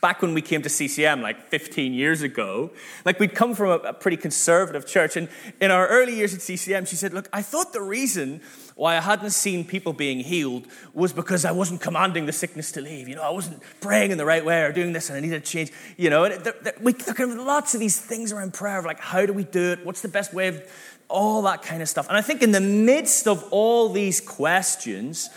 back 0.00 0.22
when 0.22 0.34
we 0.34 0.42
came 0.42 0.62
to 0.62 0.68
CCM 0.68 1.22
like 1.22 1.46
15 1.46 1.94
years 1.94 2.22
ago, 2.22 2.70
like 3.04 3.18
we'd 3.18 3.34
come 3.34 3.54
from 3.54 3.80
a, 3.84 3.92
pretty 3.92 4.16
conservative 4.16 4.86
church. 4.86 5.16
And 5.16 5.28
in 5.60 5.70
our 5.70 5.86
early 5.88 6.14
years 6.14 6.34
at 6.34 6.42
CCM, 6.42 6.84
she 6.84 6.96
said, 6.96 7.12
Look, 7.14 7.28
I 7.32 7.42
thought 7.42 7.72
the 7.72 7.82
reason 7.82 8.40
why 8.76 8.98
I 8.98 9.00
hadn't 9.00 9.30
seen 9.30 9.64
people 9.64 9.94
being 9.94 10.20
healed 10.20 10.66
was 10.92 11.14
because 11.14 11.46
I 11.46 11.52
wasn't 11.52 11.80
commanding 11.80 12.26
the 12.26 12.32
sickness 12.32 12.72
to 12.72 12.82
leave. 12.82 13.08
You 13.08 13.16
know, 13.16 13.22
I 13.22 13.30
wasn't 13.30 13.62
praying 13.80 14.10
in 14.10 14.18
the 14.18 14.26
right 14.26 14.44
way 14.44 14.62
or 14.62 14.70
doing 14.70 14.92
this 14.92 15.08
and 15.08 15.16
I 15.16 15.20
needed 15.20 15.42
to 15.42 15.50
change. 15.50 15.72
You 15.96 16.10
know, 16.10 16.24
and 16.24 16.44
there, 16.44 16.54
there, 16.62 16.74
we, 16.82 16.92
there 16.92 17.26
lots 17.26 17.72
of 17.72 17.80
these 17.80 17.98
things 17.98 18.32
around 18.32 18.52
prayer 18.52 18.78
of 18.78 18.84
like, 18.84 19.00
how 19.00 19.24
do 19.24 19.32
we 19.32 19.44
do 19.44 19.72
it? 19.72 19.84
What's 19.84 20.02
the 20.02 20.08
best 20.08 20.34
way 20.34 20.48
of 20.48 20.62
all 21.08 21.40
that 21.42 21.62
kind 21.62 21.80
of 21.80 21.88
stuff? 21.88 22.06
And 22.08 22.18
I 22.18 22.20
think 22.20 22.42
in 22.42 22.52
the 22.52 22.60
midst 22.60 23.26
of 23.26 23.42
all 23.50 23.88
these 23.88 24.20
questions, 24.20 25.30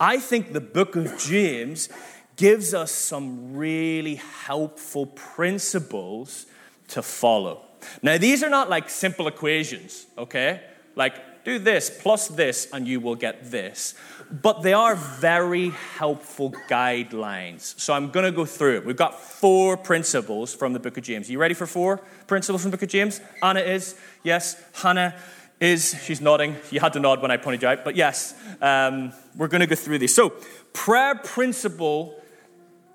I 0.00 0.18
think 0.18 0.54
the 0.54 0.60
book 0.60 0.96
of 0.96 1.18
James 1.18 1.90
gives 2.36 2.72
us 2.72 2.90
some 2.90 3.54
really 3.54 4.14
helpful 4.14 5.04
principles 5.04 6.46
to 6.88 7.02
follow. 7.02 7.66
Now, 8.02 8.16
these 8.16 8.42
are 8.42 8.48
not 8.48 8.70
like 8.70 8.88
simple 8.88 9.28
equations, 9.28 10.06
okay? 10.16 10.62
Like, 10.96 11.14
do 11.48 11.58
this 11.58 11.90
plus 11.90 12.28
this 12.28 12.68
and 12.72 12.86
you 12.86 13.00
will 13.00 13.14
get 13.14 13.50
this. 13.50 13.94
But 14.30 14.62
they 14.62 14.74
are 14.74 14.94
very 14.94 15.70
helpful 15.70 16.52
guidelines. 16.68 17.78
So 17.80 17.94
I'm 17.94 18.10
going 18.10 18.26
to 18.26 18.32
go 18.32 18.44
through 18.44 18.76
it. 18.76 18.84
We've 18.84 18.96
got 18.96 19.18
four 19.18 19.76
principles 19.76 20.54
from 20.54 20.74
the 20.74 20.78
book 20.78 20.98
of 20.98 21.04
James. 21.04 21.28
Are 21.28 21.32
you 21.32 21.38
ready 21.38 21.54
for 21.54 21.66
four 21.66 21.98
principles 22.26 22.62
from 22.62 22.70
the 22.70 22.76
book 22.76 22.82
of 22.82 22.90
James? 22.90 23.20
Anna 23.42 23.60
is. 23.60 23.96
Yes. 24.22 24.62
Hannah 24.74 25.14
is. 25.60 25.96
She's 26.02 26.20
nodding. 26.20 26.56
You 26.70 26.80
had 26.80 26.92
to 26.92 27.00
nod 27.00 27.22
when 27.22 27.30
I 27.30 27.38
pointed 27.38 27.62
you 27.62 27.68
out. 27.68 27.84
But 27.84 27.96
yes, 27.96 28.34
um, 28.60 29.12
we're 29.34 29.48
going 29.48 29.62
to 29.62 29.66
go 29.66 29.74
through 29.74 29.98
these. 29.98 30.14
So, 30.14 30.34
prayer 30.74 31.14
principle 31.14 32.22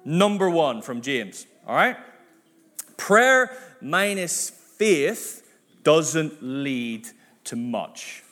number 0.05 0.49
one 0.49 0.83
from 0.83 1.01
James. 1.01 1.47
All 1.65 1.75
right? 1.75 1.97
Prayer 2.97 3.49
minus 3.81 4.51
faith 4.51 5.41
doesn't 5.83 6.43
lead 6.43 7.07
to 7.45 7.55
much. 7.55 8.22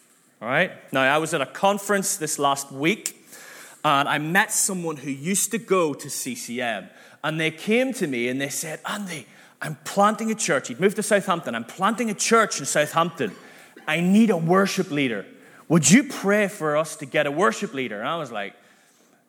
All 0.42 0.48
right? 0.48 0.72
Now, 0.92 1.02
I 1.02 1.20
was 1.20 1.34
at 1.34 1.42
a 1.42 1.46
conference 1.46 2.18
this 2.18 2.40
last 2.40 2.72
week 2.72 3.16
and 3.84 4.10
I 4.10 4.18
met 4.18 4.52
someone 4.52 4.98
who 4.98 5.12
used 5.12 5.52
to 5.52 5.58
go 5.58 5.94
to 5.94 6.10
CCM. 6.10 6.90
And 7.24 7.40
they 7.40 7.52
came 7.52 7.94
to 7.94 8.08
me 8.08 8.28
and 8.28 8.42
they 8.42 8.50
said, 8.50 8.80
Andy, 8.86 9.28
I'm 9.62 9.78
planting 9.84 10.32
a 10.32 10.36
church. 10.36 10.70
He'd 10.70 10.80
moved 10.80 10.96
to 10.96 11.04
Southampton. 11.04 11.54
I'm 11.54 11.64
planting 11.64 12.10
a 12.10 12.16
church 12.16 12.60
in 12.60 12.66
Southampton. 12.66 13.32
I 13.88 14.00
need 14.00 14.32
a 14.32 14.38
worship 14.38 14.90
leader. 14.90 15.26
Would 15.68 15.90
you 15.90 16.06
pray 16.06 16.48
for 16.48 16.76
us 16.76 16.96
to 16.98 17.06
get 17.06 17.28
a 17.28 17.32
worship 17.32 17.74
leader? 17.74 18.00
And 18.00 18.08
I 18.08 18.18
was 18.18 18.32
like, 18.32 18.56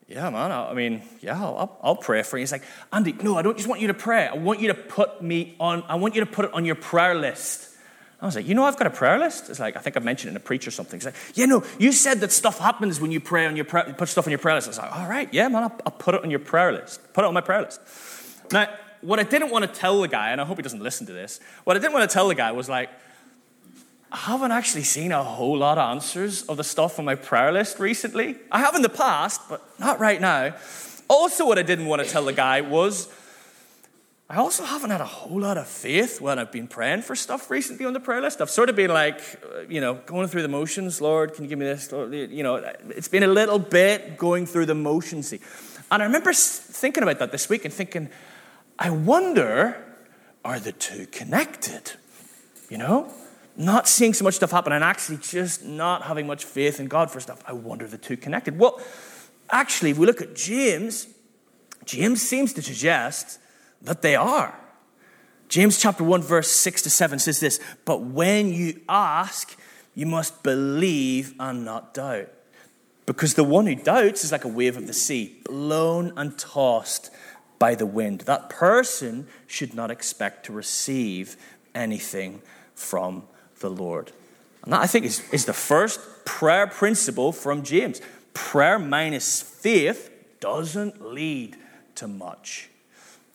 yeah, 0.08 0.28
man. 0.30 0.50
I 0.50 0.72
mean, 0.72 1.02
yeah, 1.20 1.40
I'll, 1.40 1.78
I'll, 1.82 1.96
pray 1.96 2.22
for 2.22 2.36
you. 2.36 2.42
He's 2.42 2.52
like, 2.52 2.64
Andy, 2.92 3.12
no, 3.12 3.36
I 3.36 3.42
don't 3.42 3.56
just 3.56 3.68
want 3.68 3.80
you 3.80 3.88
to 3.88 3.94
pray. 3.94 4.26
I 4.26 4.34
want 4.34 4.60
you 4.60 4.68
to 4.68 4.74
put 4.74 5.22
me 5.22 5.54
on, 5.60 5.84
I 5.88 5.94
want 5.94 6.14
you 6.14 6.20
to 6.20 6.26
put 6.30 6.46
it 6.46 6.54
on 6.54 6.64
your 6.64 6.74
prayer 6.74 7.14
list. 7.14 7.71
I 8.22 8.26
was 8.26 8.36
like, 8.36 8.46
you 8.46 8.54
know, 8.54 8.64
I've 8.64 8.76
got 8.76 8.86
a 8.86 8.90
prayer 8.90 9.18
list. 9.18 9.50
It's 9.50 9.58
like, 9.58 9.76
I 9.76 9.80
think 9.80 9.96
I 9.96 10.00
mentioned 10.00 10.28
it 10.28 10.30
in 10.30 10.36
a 10.36 10.40
preach 10.40 10.68
or 10.68 10.70
something. 10.70 10.98
He's 10.98 11.06
like, 11.06 11.16
yeah, 11.34 11.46
no, 11.46 11.64
you 11.80 11.90
said 11.90 12.20
that 12.20 12.30
stuff 12.30 12.60
happens 12.60 13.00
when 13.00 13.10
you 13.10 13.18
pray 13.18 13.46
on 13.46 13.56
your 13.56 13.64
prayer, 13.64 13.92
put 13.98 14.08
stuff 14.08 14.28
on 14.28 14.30
your 14.30 14.38
prayer 14.38 14.54
list. 14.54 14.68
I 14.68 14.70
was 14.70 14.78
like, 14.78 14.96
all 14.96 15.08
right, 15.08 15.28
yeah, 15.34 15.48
man, 15.48 15.64
I'll, 15.64 15.80
I'll 15.84 15.92
put 15.92 16.14
it 16.14 16.22
on 16.22 16.30
your 16.30 16.38
prayer 16.38 16.70
list. 16.70 17.12
Put 17.14 17.24
it 17.24 17.26
on 17.26 17.34
my 17.34 17.40
prayer 17.40 17.62
list. 17.62 17.80
Now, 18.52 18.68
what 19.00 19.18
I 19.18 19.24
didn't 19.24 19.50
want 19.50 19.64
to 19.64 19.80
tell 19.80 20.00
the 20.00 20.06
guy, 20.06 20.30
and 20.30 20.40
I 20.40 20.44
hope 20.44 20.56
he 20.56 20.62
doesn't 20.62 20.82
listen 20.82 21.04
to 21.08 21.12
this, 21.12 21.40
what 21.64 21.76
I 21.76 21.80
didn't 21.80 21.94
want 21.94 22.08
to 22.08 22.14
tell 22.14 22.28
the 22.28 22.36
guy 22.36 22.52
was 22.52 22.68
like, 22.68 22.90
I 24.12 24.18
haven't 24.18 24.52
actually 24.52 24.84
seen 24.84 25.10
a 25.10 25.24
whole 25.24 25.58
lot 25.58 25.78
of 25.78 25.90
answers 25.90 26.44
of 26.44 26.58
the 26.58 26.64
stuff 26.64 27.00
on 27.00 27.04
my 27.04 27.16
prayer 27.16 27.50
list 27.50 27.80
recently. 27.80 28.36
I 28.52 28.60
have 28.60 28.76
in 28.76 28.82
the 28.82 28.88
past, 28.88 29.40
but 29.48 29.66
not 29.80 29.98
right 29.98 30.20
now. 30.20 30.54
Also, 31.08 31.44
what 31.44 31.58
I 31.58 31.62
didn't 31.62 31.86
want 31.86 32.04
to 32.04 32.08
tell 32.08 32.24
the 32.24 32.32
guy 32.32 32.60
was 32.60 33.08
I 34.32 34.36
also 34.36 34.64
haven't 34.64 34.88
had 34.88 35.02
a 35.02 35.04
whole 35.04 35.40
lot 35.40 35.58
of 35.58 35.68
faith 35.68 36.18
when 36.18 36.38
I've 36.38 36.50
been 36.50 36.66
praying 36.66 37.02
for 37.02 37.14
stuff 37.14 37.50
recently 37.50 37.84
on 37.84 37.92
the 37.92 38.00
prayer 38.00 38.22
list. 38.22 38.40
I've 38.40 38.48
sort 38.48 38.70
of 38.70 38.76
been 38.76 38.88
like, 38.88 39.20
uh, 39.44 39.60
you 39.68 39.78
know, 39.78 40.00
going 40.06 40.26
through 40.26 40.40
the 40.40 40.48
motions. 40.48 41.02
Lord, 41.02 41.34
can 41.34 41.44
you 41.44 41.50
give 41.50 41.58
me 41.58 41.66
this? 41.66 41.92
You 41.92 42.42
know, 42.42 42.54
it's 42.88 43.08
been 43.08 43.24
a 43.24 43.26
little 43.26 43.58
bit 43.58 44.16
going 44.16 44.46
through 44.46 44.64
the 44.64 44.74
motions. 44.74 45.34
And 45.34 46.02
I 46.02 46.06
remember 46.06 46.32
thinking 46.32 47.02
about 47.02 47.18
that 47.18 47.30
this 47.30 47.50
week 47.50 47.66
and 47.66 47.74
thinking, 47.74 48.08
I 48.78 48.88
wonder, 48.88 49.84
are 50.46 50.58
the 50.58 50.72
two 50.72 51.04
connected? 51.08 51.92
You 52.70 52.78
know? 52.78 53.12
not 53.54 53.86
seeing 53.86 54.14
so 54.14 54.24
much 54.24 54.36
stuff 54.36 54.50
happen 54.50 54.72
and 54.72 54.82
actually 54.82 55.18
just 55.18 55.62
not 55.62 56.04
having 56.04 56.26
much 56.26 56.46
faith 56.46 56.80
in 56.80 56.86
God 56.86 57.10
for 57.10 57.20
stuff. 57.20 57.42
I 57.46 57.52
wonder 57.52 57.86
the 57.86 57.98
two 57.98 58.16
connected. 58.16 58.58
Well, 58.58 58.80
actually, 59.50 59.90
if 59.90 59.98
we 59.98 60.06
look 60.06 60.22
at 60.22 60.34
James, 60.34 61.06
James 61.84 62.22
seems 62.22 62.54
to 62.54 62.62
suggest 62.62 63.38
that 63.82 64.02
they 64.02 64.16
are. 64.16 64.58
James 65.48 65.78
chapter 65.78 66.02
1, 66.02 66.22
verse 66.22 66.50
6 66.50 66.82
to 66.82 66.90
7 66.90 67.18
says 67.18 67.40
this 67.40 67.60
But 67.84 68.00
when 68.02 68.52
you 68.52 68.80
ask, 68.88 69.56
you 69.94 70.06
must 70.06 70.42
believe 70.42 71.34
and 71.38 71.64
not 71.64 71.94
doubt. 71.94 72.30
Because 73.04 73.34
the 73.34 73.44
one 73.44 73.66
who 73.66 73.74
doubts 73.74 74.24
is 74.24 74.32
like 74.32 74.44
a 74.44 74.48
wave 74.48 74.76
of 74.76 74.86
the 74.86 74.92
sea, 74.92 75.36
blown 75.44 76.12
and 76.16 76.38
tossed 76.38 77.10
by 77.58 77.74
the 77.74 77.86
wind. 77.86 78.22
That 78.22 78.48
person 78.48 79.26
should 79.46 79.74
not 79.74 79.90
expect 79.90 80.46
to 80.46 80.52
receive 80.52 81.36
anything 81.74 82.40
from 82.74 83.24
the 83.60 83.70
Lord. 83.70 84.12
And 84.62 84.72
that, 84.72 84.80
I 84.80 84.86
think, 84.86 85.04
is, 85.04 85.22
is 85.32 85.44
the 85.44 85.52
first 85.52 86.00
prayer 86.24 86.66
principle 86.66 87.32
from 87.32 87.62
James. 87.62 88.00
Prayer 88.32 88.78
minus 88.78 89.42
faith 89.42 90.10
doesn't 90.40 91.04
lead 91.04 91.56
to 91.96 92.08
much. 92.08 92.70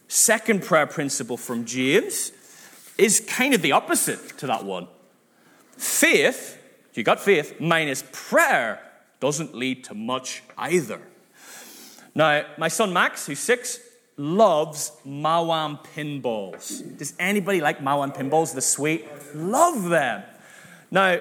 Second 0.07 0.63
prayer 0.63 0.87
principle 0.87 1.37
from 1.37 1.65
James 1.65 2.31
is 2.97 3.19
kind 3.19 3.53
of 3.53 3.61
the 3.61 3.73
opposite 3.73 4.37
to 4.37 4.47
that 4.47 4.63
one. 4.63 4.87
Faith, 5.77 6.57
you 6.93 7.03
got 7.03 7.19
faith, 7.19 7.59
minus 7.59 8.03
prayer 8.11 8.81
doesn't 9.19 9.53
lead 9.53 9.83
to 9.85 9.93
much 9.93 10.43
either. 10.57 11.01
Now, 12.15 12.43
my 12.57 12.67
son 12.67 12.93
Max, 12.93 13.27
who's 13.27 13.39
six, 13.39 13.79
loves 14.15 14.91
Maoam 15.05 15.83
pinballs. 15.93 16.97
Does 16.97 17.13
anybody 17.19 17.61
like 17.61 17.79
Maoam 17.79 18.15
pinballs? 18.15 18.55
The 18.55 18.61
sweet? 18.61 19.05
Love 19.35 19.89
them. 19.89 20.23
Now, 20.89 21.19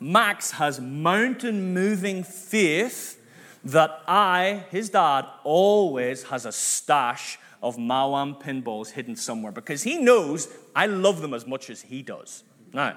Max 0.00 0.52
has 0.52 0.80
mountain 0.80 1.72
moving 1.72 2.24
faith 2.24 3.20
that 3.64 4.02
I, 4.08 4.64
his 4.70 4.90
dad, 4.90 5.26
always 5.44 6.24
has 6.24 6.44
a 6.44 6.50
stash 6.50 7.38
of 7.62 7.76
Maoam 7.76 8.40
pinballs 8.40 8.90
hidden 8.90 9.16
somewhere 9.16 9.52
because 9.52 9.82
he 9.82 9.98
knows 9.98 10.48
I 10.74 10.86
love 10.86 11.20
them 11.20 11.32
as 11.32 11.46
much 11.46 11.70
as 11.70 11.82
he 11.82 12.02
does. 12.02 12.42
Now, 12.72 12.96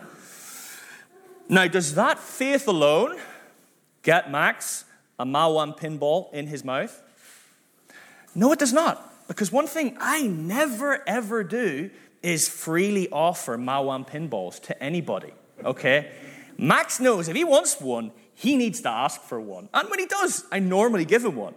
now 1.48 1.68
does 1.68 1.96
that 1.96 2.20
faith 2.20 2.68
alone 2.68 3.18
get 4.02 4.32
Max 4.32 4.86
a 5.20 5.26
Maoam 5.26 5.78
pinball 5.78 6.34
in 6.34 6.48
his 6.48 6.64
mouth? 6.64 7.02
No, 8.34 8.52
it 8.52 8.60
does 8.60 8.74
not. 8.74 9.28
Because 9.28 9.52
one 9.52 9.68
thing 9.68 9.98
I 10.00 10.24
never 10.24 11.08
ever 11.08 11.44
do 11.44 11.90
is 12.22 12.50
freely 12.50 13.08
offer 13.10 13.58
Maoam 13.58 14.08
pinballs 14.08 14.62
to 14.64 14.84
anybody, 14.84 15.32
okay? 15.64 16.12
Max 16.58 17.00
knows 17.00 17.28
if 17.28 17.36
he 17.36 17.44
wants 17.44 17.80
one, 17.80 18.12
he 18.36 18.58
needs 18.58 18.82
to 18.82 18.90
ask 18.90 19.22
for 19.22 19.40
one. 19.40 19.70
And 19.74 19.90
when 19.90 20.00
he 20.00 20.06
does, 20.06 20.46
I 20.52 20.60
normally 20.60 21.06
give 21.06 21.26
him 21.26 21.36
one. 21.36 21.56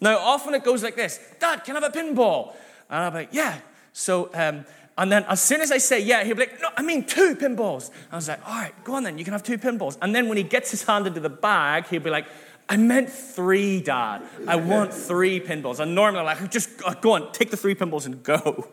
Now, 0.00 0.18
often 0.18 0.54
it 0.54 0.64
goes 0.64 0.82
like 0.82 0.96
this 0.96 1.20
Dad, 1.38 1.64
can 1.64 1.76
I 1.76 1.80
have 1.80 1.94
a 1.94 1.98
pinball? 1.98 2.54
And 2.88 3.04
I'm 3.04 3.14
like, 3.14 3.28
Yeah. 3.32 3.58
So, 3.92 4.30
um, 4.34 4.64
and 4.96 5.10
then 5.10 5.24
as 5.24 5.40
soon 5.42 5.60
as 5.60 5.72
I 5.72 5.78
say 5.78 6.00
yeah, 6.00 6.22
he'll 6.24 6.36
be 6.36 6.42
like, 6.42 6.60
No, 6.62 6.68
I 6.76 6.82
mean 6.82 7.04
two 7.04 7.34
pinballs. 7.34 7.90
I 8.10 8.16
was 8.16 8.28
like, 8.28 8.46
All 8.46 8.54
right, 8.54 8.72
go 8.84 8.94
on 8.94 9.02
then, 9.02 9.18
you 9.18 9.24
can 9.24 9.32
have 9.32 9.42
two 9.42 9.58
pinballs. 9.58 9.98
And 10.00 10.14
then 10.14 10.28
when 10.28 10.36
he 10.36 10.44
gets 10.44 10.70
his 10.70 10.84
hand 10.84 11.06
into 11.06 11.20
the 11.20 11.28
bag, 11.30 11.86
he'll 11.88 12.00
be 12.00 12.10
like, 12.10 12.26
I 12.68 12.76
meant 12.76 13.10
three, 13.10 13.80
Dad. 13.80 14.22
I 14.46 14.54
want 14.54 14.94
three 14.94 15.40
pinballs. 15.40 15.80
And 15.80 15.92
normally 15.92 16.20
I'm 16.20 16.26
like, 16.26 16.50
just 16.52 16.70
go 17.00 17.12
on, 17.14 17.32
take 17.32 17.50
the 17.50 17.56
three 17.56 17.74
pinballs 17.74 18.06
and 18.06 18.22
go. 18.22 18.68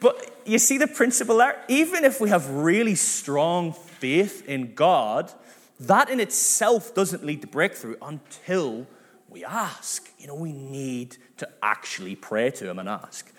But 0.00 0.42
you 0.44 0.58
see 0.58 0.78
the 0.78 0.86
principle 0.86 1.38
there? 1.38 1.60
Even 1.68 2.04
if 2.04 2.20
we 2.20 2.28
have 2.28 2.48
really 2.50 2.94
strong 2.94 3.72
faith 3.72 4.46
in 4.48 4.74
God, 4.74 5.32
that 5.80 6.08
in 6.08 6.20
itself 6.20 6.94
doesn't 6.94 7.24
lead 7.24 7.42
to 7.42 7.46
breakthrough 7.46 7.96
until 8.00 8.86
we 9.28 9.44
ask. 9.44 10.10
You 10.18 10.26
know, 10.26 10.34
we 10.34 10.52
need 10.52 11.16
to 11.36 11.48
actually 11.62 12.16
pray 12.16 12.50
to 12.50 12.70
Him 12.70 12.78
and 12.78 12.88
ask. 12.88 13.32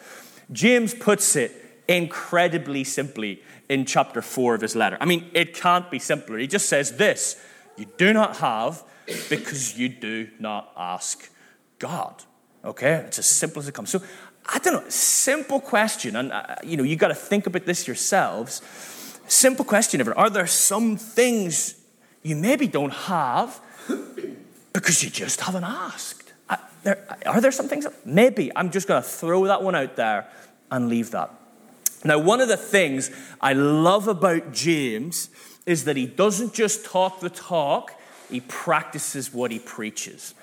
James 0.52 0.94
puts 0.94 1.36
it 1.36 1.52
incredibly 1.88 2.84
simply 2.84 3.42
in 3.70 3.86
chapter 3.86 4.22
4 4.22 4.56
of 4.56 4.62
his 4.62 4.76
letter. 4.76 4.98
I 5.00 5.06
mean, 5.06 5.30
it 5.34 5.54
can't 5.54 5.90
be 5.90 6.00
simpler. 6.00 6.38
He 6.38 6.48
just 6.48 6.70
says 6.70 6.98
this 6.98 7.42
You 7.78 7.86
do 7.98 8.14
not 8.14 8.38
have 8.38 8.84
because 9.30 9.78
you 9.78 9.90
do 9.90 10.30
not 10.40 10.72
ask 10.78 11.30
God. 11.80 12.24
Okay? 12.64 12.94
It's 13.08 13.20
as 13.20 13.28
simple 13.30 13.62
as 13.62 13.68
it 13.68 13.74
comes. 13.74 13.90
So, 13.90 14.02
I 14.46 14.60
don't 14.60 14.74
know, 14.74 14.90
simple 14.90 15.60
question, 15.60 16.16
and 16.16 16.32
uh, 16.32 16.56
you 16.64 16.78
know, 16.78 16.84
you 16.84 16.96
got 16.96 17.10
to 17.10 17.16
think 17.16 17.48
about 17.48 17.66
this 17.66 17.86
yourselves. 17.86 18.62
Simple 19.28 19.66
question 19.66 20.00
ever, 20.00 20.18
Are 20.18 20.30
there 20.30 20.48
some 20.48 20.96
things 20.96 21.76
you 22.28 22.36
maybe 22.36 22.68
don't 22.68 22.94
have 22.94 23.60
because 24.74 25.04
you 25.04 25.10
just 25.10 25.42
haven't 25.42 25.64
asked? 25.64 26.34
I, 26.50 26.58
there, 26.84 27.06
are 27.26 27.42
there 27.42 27.52
some 27.52 27.68
things? 27.68 27.86
That, 27.86 28.06
Maybe. 28.06 28.52
I'm 28.56 28.70
just 28.70 28.88
going 28.88 29.02
to 29.02 29.08
throw 29.08 29.46
that 29.46 29.64
one 29.64 29.76
out 29.76 29.96
there 29.96 30.28
and 30.70 30.90
leave 30.90 31.12
that. 31.12 31.32
Now, 32.04 32.20
one 32.20 32.42
of 32.42 32.48
the 32.48 32.58
things 32.58 33.12
I 33.42 33.54
love 33.54 34.08
about 34.08 34.54
James 34.54 35.30
is 35.66 35.86
that 35.86 35.98
he 35.98 36.06
doesn't 36.06 36.54
just 36.54 36.86
talk 36.86 37.20
the 37.20 37.30
talk, 37.30 37.94
he 38.30 38.42
practices 38.42 39.34
what 39.34 39.52
he 39.52 39.60
preaches. 39.60 40.34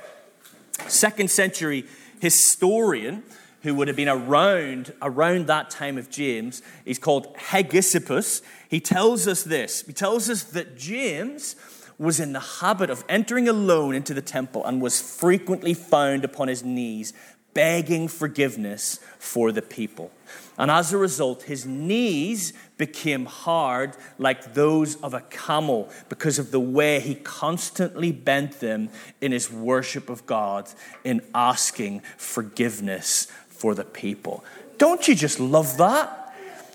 Second 0.88 1.30
century 1.30 1.84
historian 2.20 3.22
who 3.62 3.74
would 3.74 3.88
have 3.88 3.96
been 3.96 4.08
around 4.08 4.92
around 5.00 5.46
that 5.46 5.70
time 5.70 5.96
of 5.96 6.10
James, 6.10 6.62
he's 6.84 6.98
called 6.98 7.34
Hegesippus. 7.36 8.42
He 8.68 8.80
tells 8.80 9.26
us 9.28 9.42
this. 9.42 9.82
He 9.86 9.92
tells 9.92 10.28
us 10.28 10.42
that 10.42 10.76
James 10.76 11.56
was 11.98 12.20
in 12.20 12.32
the 12.32 12.40
habit 12.40 12.90
of 12.90 13.04
entering 13.08 13.48
alone 13.48 13.94
into 13.94 14.14
the 14.14 14.22
temple 14.22 14.64
and 14.64 14.80
was 14.80 15.00
frequently 15.00 15.74
found 15.74 16.24
upon 16.24 16.48
his 16.48 16.64
knees 16.64 17.12
begging 17.54 18.08
forgiveness 18.08 18.98
for 19.18 19.52
the 19.52 19.62
people. 19.62 20.10
And 20.58 20.70
as 20.70 20.92
a 20.92 20.98
result, 20.98 21.44
his 21.44 21.64
knees 21.64 22.52
became 22.76 23.26
hard 23.26 23.96
like 24.18 24.54
those 24.54 24.96
of 24.96 25.14
a 25.14 25.20
camel 25.20 25.88
because 26.08 26.38
of 26.38 26.50
the 26.50 26.60
way 26.60 27.00
he 27.00 27.14
constantly 27.14 28.12
bent 28.12 28.60
them 28.60 28.90
in 29.20 29.32
his 29.32 29.50
worship 29.50 30.10
of 30.10 30.26
God, 30.26 30.68
in 31.04 31.22
asking 31.34 32.00
forgiveness 32.16 33.26
for 33.48 33.74
the 33.74 33.84
people. 33.84 34.44
Don't 34.78 35.06
you 35.06 35.14
just 35.14 35.40
love 35.40 35.76
that? 35.78 36.34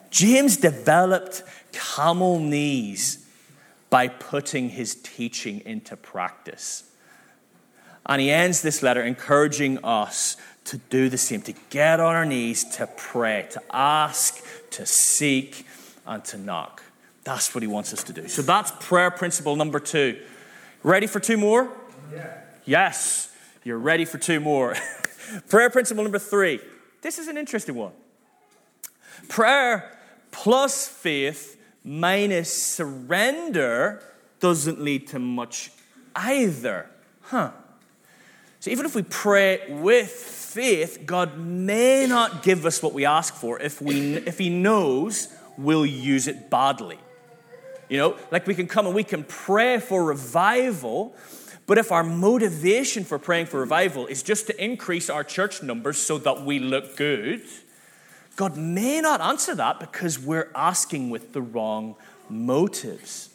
James 0.09 0.57
developed 0.57 1.43
camel 1.71 2.39
knees 2.39 3.25
by 3.89 4.07
putting 4.07 4.69
his 4.69 4.95
teaching 4.95 5.61
into 5.65 5.95
practice. 5.95 6.83
And 8.05 8.21
he 8.21 8.31
ends 8.31 8.61
this 8.61 8.81
letter 8.81 9.03
encouraging 9.03 9.83
us 9.83 10.37
to 10.65 10.77
do 10.77 11.09
the 11.09 11.17
same, 11.17 11.41
to 11.43 11.53
get 11.69 11.99
on 11.99 12.15
our 12.15 12.25
knees, 12.25 12.63
to 12.75 12.87
pray, 12.97 13.47
to 13.51 13.61
ask, 13.71 14.43
to 14.71 14.85
seek, 14.85 15.65
and 16.05 16.23
to 16.25 16.37
knock. 16.37 16.83
That's 17.23 17.53
what 17.53 17.61
he 17.61 17.67
wants 17.67 17.93
us 17.93 18.03
to 18.03 18.13
do. 18.13 18.27
So 18.27 18.41
that's 18.41 18.71
prayer 18.79 19.11
principle 19.11 19.55
number 19.55 19.79
two. 19.79 20.19
Ready 20.83 21.07
for 21.07 21.19
two 21.19 21.37
more? 21.37 21.69
Yeah. 22.13 22.33
Yes, 22.65 23.31
you're 23.63 23.77
ready 23.77 24.05
for 24.05 24.17
two 24.17 24.39
more. 24.39 24.75
prayer 25.49 25.69
principle 25.69 26.03
number 26.03 26.19
three. 26.19 26.59
This 27.01 27.19
is 27.19 27.27
an 27.27 27.37
interesting 27.37 27.75
one. 27.75 27.91
Prayer 29.27 29.97
plus 30.31 30.87
faith 30.87 31.58
minus 31.89 32.53
surrender 32.53 33.99
doesn't 34.39 34.79
lead 34.79 35.07
to 35.07 35.17
much 35.17 35.71
either. 36.15 36.87
Huh. 37.21 37.49
So 38.59 38.69
even 38.69 38.85
if 38.85 38.93
we 38.93 39.01
pray 39.01 39.61
with 39.69 40.09
faith, 40.09 41.03
God 41.07 41.39
may 41.39 42.05
not 42.05 42.43
give 42.43 42.67
us 42.67 42.83
what 42.83 42.93
we 42.93 43.05
ask 43.05 43.33
for 43.33 43.59
if, 43.59 43.81
we, 43.81 44.17
if 44.17 44.37
He 44.37 44.49
knows 44.49 45.35
we'll 45.57 45.85
use 45.85 46.27
it 46.27 46.51
badly. 46.51 46.99
You 47.89 47.97
know, 47.97 48.17
like 48.29 48.45
we 48.45 48.53
can 48.53 48.67
come 48.67 48.85
and 48.85 48.93
we 48.93 49.03
can 49.03 49.23
pray 49.23 49.79
for 49.79 50.03
revival, 50.03 51.15
but 51.65 51.79
if 51.79 51.91
our 51.91 52.03
motivation 52.03 53.03
for 53.03 53.17
praying 53.17 53.47
for 53.47 53.59
revival 53.59 54.05
is 54.05 54.21
just 54.21 54.45
to 54.45 54.63
increase 54.63 55.09
our 55.09 55.23
church 55.23 55.63
numbers 55.63 55.97
so 55.97 56.19
that 56.19 56.43
we 56.43 56.59
look 56.59 56.95
good, 56.95 57.41
God 58.35 58.57
may 58.57 59.01
not 59.01 59.21
answer 59.21 59.55
that 59.55 59.79
because 59.79 60.17
we're 60.17 60.49
asking 60.55 61.09
with 61.09 61.33
the 61.33 61.41
wrong 61.41 61.95
motives. 62.29 63.29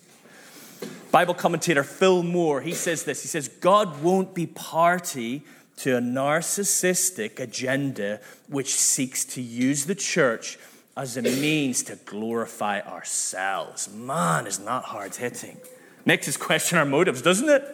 Bible 1.10 1.34
commentator 1.34 1.84
Phil 1.84 2.22
Moore, 2.22 2.60
he 2.60 2.72
says 2.72 3.04
this. 3.04 3.22
He 3.22 3.28
says, 3.28 3.48
God 3.48 4.02
won't 4.02 4.34
be 4.34 4.46
party 4.46 5.42
to 5.76 5.96
a 5.96 6.00
narcissistic 6.00 7.38
agenda 7.38 8.20
which 8.48 8.74
seeks 8.74 9.24
to 9.24 9.42
use 9.42 9.86
the 9.86 9.94
church 9.94 10.58
as 10.96 11.16
a 11.16 11.22
means 11.22 11.82
to 11.84 11.96
glorify 11.96 12.80
ourselves. 12.80 13.92
Man, 13.92 14.46
is 14.46 14.60
not 14.60 14.84
hard 14.84 15.16
hitting. 15.16 15.58
Makes 16.04 16.28
us 16.28 16.36
question 16.36 16.78
our 16.78 16.84
motives, 16.84 17.22
doesn't 17.22 17.48
it? 17.48 17.64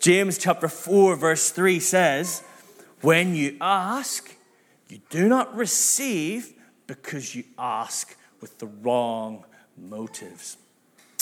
James 0.00 0.36
chapter 0.36 0.68
4, 0.68 1.16
verse 1.16 1.50
3 1.50 1.80
says, 1.80 2.42
When 3.00 3.34
you 3.34 3.56
ask, 3.60 4.34
you 4.92 5.00
do 5.08 5.26
not 5.26 5.56
receive 5.56 6.52
because 6.86 7.34
you 7.34 7.44
ask 7.58 8.14
with 8.42 8.58
the 8.58 8.66
wrong 8.66 9.44
motives. 9.78 10.58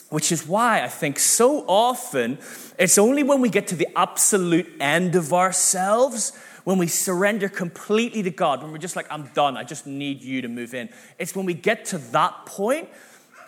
Which 0.08 0.32
is 0.32 0.44
why 0.44 0.82
I 0.82 0.88
think 0.88 1.20
so 1.20 1.64
often 1.68 2.38
it's 2.78 2.98
only 2.98 3.22
when 3.22 3.40
we 3.40 3.48
get 3.48 3.68
to 3.68 3.76
the 3.76 3.86
absolute 3.96 4.66
end 4.80 5.14
of 5.14 5.32
ourselves, 5.32 6.36
when 6.64 6.78
we 6.78 6.88
surrender 6.88 7.48
completely 7.48 8.24
to 8.24 8.30
God, 8.30 8.60
when 8.60 8.72
we're 8.72 8.78
just 8.78 8.96
like, 8.96 9.06
I'm 9.08 9.28
done, 9.34 9.56
I 9.56 9.62
just 9.62 9.86
need 9.86 10.20
you 10.20 10.42
to 10.42 10.48
move 10.48 10.74
in. 10.74 10.88
It's 11.16 11.36
when 11.36 11.46
we 11.46 11.54
get 11.54 11.84
to 11.86 11.98
that 11.98 12.46
point 12.46 12.88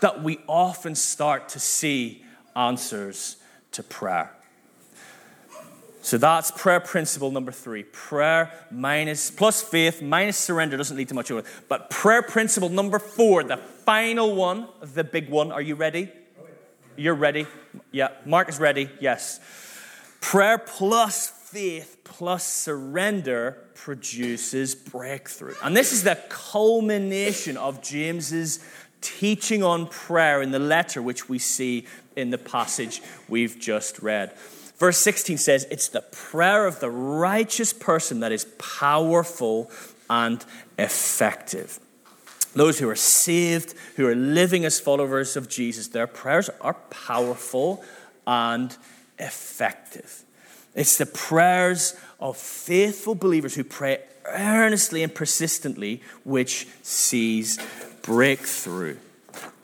that 0.03 0.23
we 0.23 0.39
often 0.47 0.95
start 0.95 1.49
to 1.51 1.59
see 1.59 2.25
answers 2.55 3.39
to 3.73 3.83
prayer. 3.83 4.31
So 6.03 6.19
that's 6.19 6.51
prayer 6.51 6.81
principle 6.81 7.31
number 7.31 7.53
three. 7.53 7.85
Prayer 7.85 8.51
minus 8.73 9.31
plus 9.31 9.63
faith 9.63 10.03
minus 10.03 10.37
surrender 10.37 10.77
doesn't 10.77 10.97
lead 10.97 11.09
to 11.09 11.15
much. 11.15 11.31
But 11.69 11.91
prayer 11.91 12.23
principle 12.23 12.69
number 12.69 12.99
four, 12.99 13.45
the 13.45 13.57
final 13.57 14.35
one, 14.35 14.67
the 14.81 15.05
big 15.05 15.31
one. 15.31 15.53
Are 15.53 15.63
you 15.63 15.77
ready? 15.77 16.11
You're 16.97 17.15
ready? 17.15 17.47
Yeah. 17.93 18.09
Mark 18.27 18.49
is 18.49 18.59
ready. 18.59 18.91
Yes. 19.01 19.39
Prayer 20.21 20.59
plus 20.59 21.31
faith 21.31 21.99
plus 22.03 22.45
surrender 22.45 23.59
produces 23.75 24.75
breakthrough. 24.75 25.55
And 25.63 25.77
this 25.77 25.93
is 25.93 26.03
the 26.03 26.19
culmination 26.29 27.57
of 27.57 27.81
James's 27.81 28.59
teaching 29.01 29.63
on 29.63 29.87
prayer 29.87 30.43
in 30.43 30.51
the 30.51 30.59
letter 30.59 31.01
which 31.01 31.29
we 31.29 31.39
see 31.39 31.87
in 32.17 32.31
the 32.31 32.39
passage 32.39 33.03
we've 33.29 33.59
just 33.59 34.01
read. 34.01 34.33
Verse 34.83 34.99
16 34.99 35.39
says, 35.39 35.65
It's 35.71 35.87
the 35.87 36.01
prayer 36.01 36.67
of 36.67 36.81
the 36.81 36.91
righteous 36.91 37.73
person 37.73 38.19
that 38.19 38.33
is 38.33 38.47
powerful 38.59 39.71
and 40.11 40.45
effective. 40.77 41.79
Those 42.57 42.81
who 42.81 42.89
are 42.89 42.97
saved, 42.97 43.77
who 43.95 44.09
are 44.09 44.17
living 44.17 44.65
as 44.65 44.81
followers 44.81 45.37
of 45.37 45.49
Jesus, 45.49 45.87
their 45.87 46.09
prayers 46.09 46.51
are 46.61 46.75
powerful 46.91 47.85
and 48.27 48.77
effective. 49.21 50.25
It's 50.75 50.99
the 50.99 51.07
prayers 51.07 51.95
of 52.19 52.37
faithful 52.37 53.15
believers 53.15 53.55
who 53.55 53.63
pray 53.63 54.01
earnestly 54.25 55.05
and 55.05 55.15
persistently, 55.15 56.03
which 56.25 56.67
sees 56.83 57.57
breakthrough. 58.03 58.97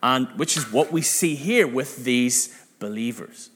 And 0.01 0.29
which 0.39 0.57
is 0.57 0.71
what 0.71 0.93
we 0.93 1.03
see 1.03 1.35
here 1.35 1.67
with 1.67 2.05
these 2.05 2.57
believers. 2.79 3.51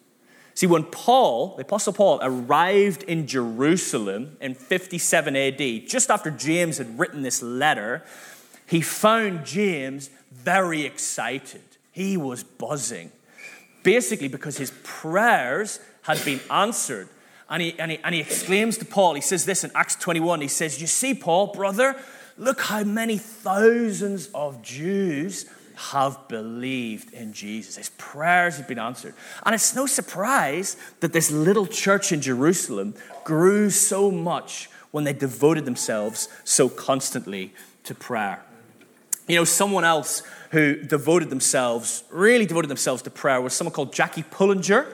See, 0.54 0.66
when 0.66 0.84
Paul, 0.84 1.56
the 1.56 1.62
Apostle 1.62 1.92
Paul, 1.92 2.18
arrived 2.22 3.02
in 3.04 3.26
Jerusalem 3.26 4.36
in 4.40 4.54
57 4.54 5.34
AD, 5.34 5.88
just 5.88 6.10
after 6.10 6.30
James 6.30 6.78
had 6.78 6.98
written 6.98 7.22
this 7.22 7.42
letter, 7.42 8.04
he 8.66 8.80
found 8.80 9.46
James 9.46 10.10
very 10.30 10.82
excited. 10.82 11.62
He 11.90 12.16
was 12.16 12.42
buzzing. 12.42 13.12
Basically, 13.82 14.28
because 14.28 14.58
his 14.58 14.72
prayers 14.82 15.80
had 16.02 16.22
been 16.24 16.40
answered. 16.50 17.08
And 17.48 17.62
he, 17.62 17.78
and, 17.78 17.90
he, 17.90 17.98
and 18.04 18.14
he 18.14 18.20
exclaims 18.20 18.78
to 18.78 18.84
Paul, 18.84 19.14
he 19.14 19.20
says 19.20 19.44
this 19.44 19.64
in 19.64 19.70
Acts 19.74 19.96
21, 19.96 20.40
he 20.40 20.48
says, 20.48 20.80
You 20.80 20.86
see, 20.86 21.14
Paul, 21.14 21.48
brother, 21.48 21.96
look 22.38 22.60
how 22.62 22.84
many 22.84 23.18
thousands 23.18 24.28
of 24.34 24.62
Jews 24.62 25.46
have 25.90 26.28
believed 26.28 27.12
in 27.12 27.32
Jesus. 27.32 27.76
His 27.76 27.90
prayers 27.98 28.56
have 28.56 28.68
been 28.68 28.78
answered. 28.78 29.14
And 29.44 29.54
it's 29.54 29.74
no 29.74 29.86
surprise 29.86 30.76
that 31.00 31.12
this 31.12 31.30
little 31.30 31.66
church 31.66 32.12
in 32.12 32.20
Jerusalem 32.20 32.94
grew 33.24 33.68
so 33.70 34.10
much 34.10 34.70
when 34.92 35.04
they 35.04 35.12
devoted 35.12 35.64
themselves 35.64 36.28
so 36.44 36.68
constantly 36.68 37.52
to 37.84 37.94
prayer. 37.94 38.42
You 39.26 39.36
know, 39.36 39.44
someone 39.44 39.84
else 39.84 40.22
who 40.50 40.76
devoted 40.76 41.30
themselves, 41.30 42.04
really 42.10 42.46
devoted 42.46 42.68
themselves 42.68 43.02
to 43.02 43.10
prayer 43.10 43.40
was 43.40 43.52
someone 43.52 43.72
called 43.72 43.92
Jackie 43.92 44.22
Pullinger. 44.22 44.86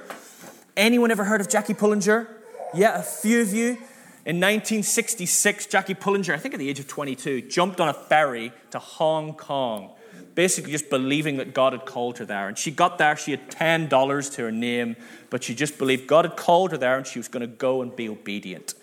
Anyone 0.76 1.10
ever 1.10 1.24
heard 1.24 1.40
of 1.40 1.48
Jackie 1.48 1.74
Pullinger? 1.74 2.28
Yeah, 2.74 2.98
a 2.98 3.02
few 3.02 3.42
of 3.42 3.52
you. 3.52 3.78
In 4.24 4.36
1966, 4.36 5.66
Jackie 5.66 5.94
Pullinger, 5.94 6.34
I 6.34 6.38
think 6.38 6.54
at 6.54 6.60
the 6.60 6.68
age 6.68 6.78
of 6.80 6.86
22, 6.86 7.42
jumped 7.42 7.80
on 7.80 7.88
a 7.88 7.94
ferry 7.94 8.52
to 8.70 8.78
Hong 8.78 9.34
Kong 9.34 9.90
basically 10.38 10.70
just 10.70 10.88
believing 10.88 11.38
that 11.38 11.52
God 11.52 11.72
had 11.72 11.84
called 11.84 12.18
her 12.18 12.24
there. 12.24 12.46
And 12.46 12.56
she 12.56 12.70
got 12.70 12.96
there, 12.96 13.16
she 13.16 13.32
had 13.32 13.50
$10 13.50 14.34
to 14.34 14.42
her 14.42 14.52
name, 14.52 14.94
but 15.30 15.42
she 15.42 15.52
just 15.52 15.76
believed 15.78 16.06
God 16.06 16.26
had 16.26 16.36
called 16.36 16.70
her 16.70 16.78
there 16.78 16.96
and 16.96 17.04
she 17.04 17.18
was 17.18 17.26
going 17.26 17.40
to 17.40 17.48
go 17.48 17.82
and 17.82 17.96
be 17.96 18.08
obedient. 18.08 18.74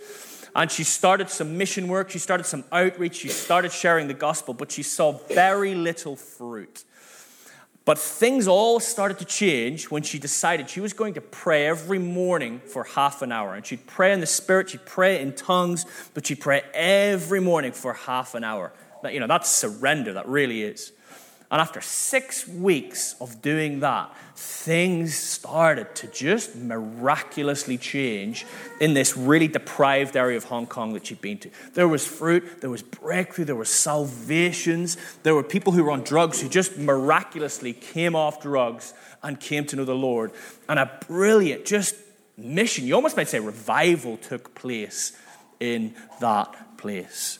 And 0.53 0.69
she 0.69 0.83
started 0.83 1.29
some 1.29 1.57
mission 1.57 1.87
work, 1.87 2.09
she 2.09 2.19
started 2.19 2.43
some 2.43 2.65
outreach, 2.73 3.15
she 3.15 3.29
started 3.29 3.71
sharing 3.71 4.09
the 4.09 4.13
gospel, 4.13 4.53
but 4.53 4.69
she 4.69 4.83
saw 4.83 5.13
very 5.29 5.75
little 5.75 6.17
fruit. 6.17 6.83
But 7.85 7.99
things 7.99 8.49
all 8.49 8.81
started 8.81 9.17
to 9.19 9.25
change 9.25 9.89
when 9.89 10.03
she 10.03 10.19
decided 10.19 10.69
she 10.69 10.81
was 10.81 10.91
going 10.91 11.13
to 11.13 11.21
pray 11.21 11.67
every 11.67 11.99
morning 11.99 12.59
for 12.65 12.83
half 12.83 13.21
an 13.21 13.31
hour. 13.31 13.53
And 13.53 13.65
she'd 13.65 13.87
pray 13.87 14.11
in 14.11 14.19
the 14.19 14.27
Spirit, 14.27 14.71
she'd 14.71 14.85
pray 14.85 15.21
in 15.21 15.31
tongues, 15.31 15.85
but 16.13 16.27
she'd 16.27 16.41
pray 16.41 16.63
every 16.73 17.39
morning 17.39 17.71
for 17.71 17.93
half 17.93 18.35
an 18.35 18.43
hour. 18.43 18.73
That, 19.03 19.13
You 19.13 19.21
know, 19.21 19.27
that's 19.27 19.49
surrender, 19.49 20.11
that 20.11 20.27
really 20.27 20.61
is. 20.61 20.91
And 21.51 21.61
after 21.61 21.79
six 21.79 22.47
weeks 22.47 23.15
of 23.21 23.41
doing 23.41 23.81
that, 23.81 24.11
things 24.35 25.15
started 25.15 25.93
to 25.95 26.07
just 26.07 26.55
miraculously 26.55 27.77
change 27.77 28.45
in 28.81 28.95
this 28.95 29.15
really 29.15 29.47
deprived 29.47 30.17
area 30.17 30.37
of 30.37 30.45
Hong 30.45 30.65
Kong 30.65 30.93
that 30.93 31.05
she'd 31.05 31.21
been 31.21 31.37
to. 31.39 31.51
There 31.73 31.87
was 31.87 32.05
fruit, 32.05 32.61
there 32.61 32.69
was 32.71 32.81
breakthrough, 32.81 33.45
there 33.45 33.55
were 33.55 33.63
salvations, 33.63 34.97
there 35.21 35.35
were 35.35 35.43
people 35.43 35.71
who 35.71 35.83
were 35.83 35.91
on 35.91 36.03
drugs 36.03 36.41
who 36.41 36.49
just 36.49 36.77
miraculously 36.77 37.73
came 37.73 38.15
off 38.15 38.41
drugs 38.41 38.93
and 39.21 39.39
came 39.39 39.65
to 39.67 39.75
know 39.75 39.85
the 39.85 39.95
Lord. 39.95 40.31
And 40.67 40.79
a 40.79 40.91
brilliant, 41.07 41.65
just 41.65 41.95
mission, 42.37 42.85
you 42.85 42.95
almost 42.95 43.15
might 43.17 43.29
say 43.29 43.39
revival 43.39 44.17
took 44.17 44.55
place 44.55 45.15
in 45.59 45.93
that 46.19 46.77
place. 46.77 47.39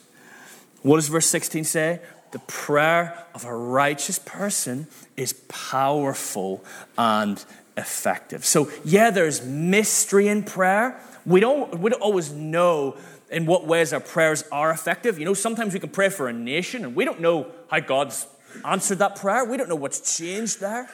What 0.84 0.98
does 0.98 1.08
verse 1.08 1.26
16 1.26 1.63
say? 1.63 2.02
The 2.36 2.39
prayer 2.39 3.17
of 3.34 3.45
a 3.45 3.56
righteous 3.56 4.19
person 4.19 4.88
is 5.15 5.32
powerful 5.48 6.62
and 6.98 7.41
effective. 7.78 8.43
So, 8.43 8.69
yeah, 8.84 9.10
there's 9.10 9.41
mystery 9.45 10.28
in 10.28 10.43
prayer. 10.43 11.00
We 11.26 11.39
don't, 11.39 11.80
we 11.80 11.89
don't 11.89 12.02
always 12.02 12.34
know 12.34 12.98
in 13.32 13.45
what 13.45 13.65
ways 13.65 13.93
our 13.93 14.02
prayers 14.02 14.43
are 14.52 14.69
effective. 14.69 15.17
You 15.17 15.24
know, 15.24 15.34
sometimes 15.34 15.74
we 15.74 15.80
can 15.80 15.91
pray 15.91 16.10
for 16.10 16.28
a 16.28 16.34
nation 16.34 16.84
and 16.84 16.93
we 16.93 17.06
don't 17.06 17.21
know 17.21 17.48
how 17.69 17.80
God's 17.80 18.28
answered 18.65 19.00
that 19.00 19.15
prayer. 19.15 19.45
We 19.45 19.56
don't 19.56 19.69
know 19.69 19.76
what's 19.76 20.17
changed 20.17 20.60
there. 20.60 20.89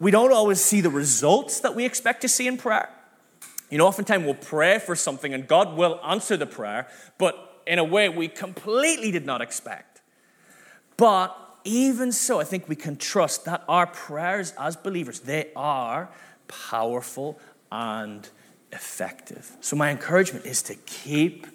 We 0.00 0.10
don't 0.10 0.32
always 0.32 0.60
see 0.60 0.80
the 0.80 0.90
results 0.90 1.60
that 1.60 1.76
we 1.76 1.84
expect 1.84 2.22
to 2.22 2.28
see 2.28 2.48
in 2.48 2.56
prayer. 2.56 2.88
You 3.70 3.78
know, 3.78 3.86
oftentimes 3.86 4.24
we'll 4.24 4.34
pray 4.34 4.80
for 4.80 4.96
something 4.96 5.32
and 5.32 5.46
God 5.46 5.76
will 5.76 6.00
answer 6.04 6.36
the 6.36 6.46
prayer, 6.46 6.88
but 7.16 7.62
in 7.64 7.78
a 7.78 7.84
way 7.84 8.08
we 8.08 8.26
completely 8.26 9.12
did 9.12 9.24
not 9.24 9.40
expect. 9.40 9.93
But 10.96 11.36
even 11.64 12.12
so, 12.12 12.40
I 12.40 12.44
think 12.44 12.68
we 12.68 12.76
can 12.76 12.96
trust 12.96 13.46
that 13.46 13.64
our 13.68 13.86
prayers 13.86 14.52
as 14.58 14.76
believers, 14.76 15.20
they 15.20 15.50
are 15.56 16.10
powerful 16.46 17.38
and 17.72 18.28
effective. 18.72 19.56
So 19.60 19.76
my 19.76 19.90
encouragement 19.90 20.44
is 20.44 20.62
to 20.64 20.74
keep 20.74 21.46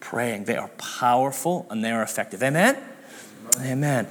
praying. 0.00 0.44
They 0.44 0.56
are 0.56 0.68
powerful 0.78 1.66
and 1.70 1.84
they 1.84 1.90
are 1.90 2.02
effective. 2.02 2.42
Amen? 2.42 2.76
Amen. 3.60 4.08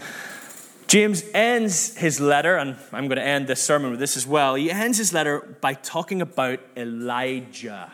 James 0.88 1.24
ends 1.34 1.98
his 1.98 2.22
letter, 2.22 2.56
and 2.56 2.78
I'm 2.94 3.08
going 3.08 3.18
to 3.18 3.26
end 3.26 3.48
this 3.48 3.62
sermon 3.62 3.92
with 3.92 4.00
this 4.00 4.16
as 4.16 4.26
well. 4.26 4.56
He 4.56 4.72
ends 4.72 4.98
his 4.98 5.12
letter 5.12 5.58
by 5.60 5.74
talking 5.74 6.22
about 6.22 6.60
Elijah. 6.78 7.92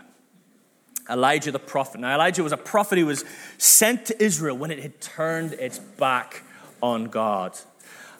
Elijah 1.10 1.52
the 1.52 1.60
prophet. 1.60 2.02
Now, 2.02 2.14
Elijah 2.14 2.44
was 2.44 2.52
a 2.52 2.58
prophet 2.58 3.00
who 3.00 3.08
was 3.08 3.26
sent 3.58 4.06
to 4.06 4.24
Israel 4.24 4.56
when 4.56 4.70
it 4.70 4.80
had 4.80 5.02
turned 5.02 5.54
its 5.54 5.80
back 5.80 6.44
on 6.84 7.06
God. 7.06 7.58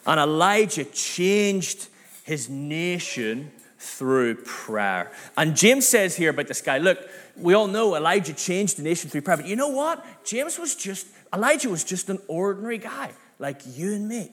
And 0.06 0.18
Elijah 0.18 0.84
changed 0.84 1.88
his 2.24 2.48
nation 2.48 3.52
through 3.78 4.36
prayer. 4.36 5.12
And 5.36 5.54
James 5.54 5.86
says 5.86 6.16
here 6.16 6.30
about 6.30 6.48
this 6.48 6.62
guy 6.62 6.78
look, 6.78 6.98
we 7.36 7.52
all 7.52 7.66
know 7.66 7.94
Elijah 7.94 8.32
changed 8.32 8.78
the 8.78 8.82
nation 8.82 9.10
through 9.10 9.20
prayer, 9.20 9.36
but 9.36 9.46
you 9.46 9.56
know 9.56 9.68
what? 9.68 10.04
James 10.24 10.58
was 10.58 10.74
just, 10.74 11.06
Elijah 11.32 11.68
was 11.68 11.84
just 11.84 12.08
an 12.08 12.18
ordinary 12.26 12.78
guy 12.78 13.12
like 13.38 13.60
you 13.76 13.92
and 13.92 14.08
me. 14.08 14.32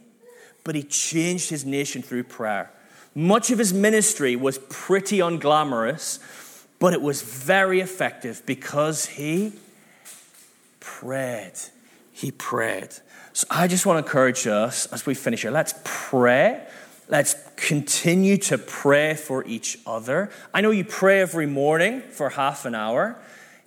But 0.63 0.75
he 0.75 0.83
changed 0.83 1.49
his 1.49 1.65
nation 1.65 2.01
through 2.01 2.23
prayer. 2.23 2.71
Much 3.13 3.51
of 3.51 3.59
his 3.59 3.73
ministry 3.73 4.37
was 4.37 4.59
pretty 4.69 5.17
unglamorous, 5.17 6.19
but 6.79 6.93
it 6.93 7.01
was 7.01 7.21
very 7.21 7.81
effective 7.81 8.41
because 8.45 9.07
he 9.07 9.51
prayed. 10.79 11.53
He 12.21 12.29
prayed. 12.29 12.89
So 13.33 13.47
I 13.49 13.67
just 13.67 13.87
want 13.87 13.97
to 13.97 14.07
encourage 14.07 14.45
us 14.45 14.85
as 14.93 15.07
we 15.07 15.15
finish 15.15 15.41
here, 15.41 15.49
let's 15.49 15.73
pray. 15.83 16.67
Let's 17.09 17.35
continue 17.55 18.37
to 18.37 18.59
pray 18.59 19.15
for 19.15 19.43
each 19.45 19.79
other. 19.87 20.29
I 20.53 20.61
know 20.61 20.69
you 20.69 20.85
pray 20.85 21.19
every 21.21 21.47
morning 21.47 22.01
for 22.11 22.29
half 22.29 22.65
an 22.65 22.75
hour. 22.75 23.19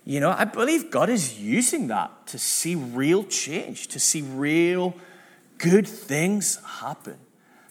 You 0.05 0.21
know, 0.21 0.31
I 0.31 0.45
believe 0.45 0.89
God 0.89 1.09
is 1.09 1.37
using 1.37 1.87
that 1.87 2.27
to 2.27 2.39
see 2.39 2.75
real 2.75 3.25
change, 3.25 3.89
to 3.89 3.99
see 3.99 4.21
real 4.21 4.95
good 5.57 5.85
things 5.85 6.57
happen. 6.65 7.17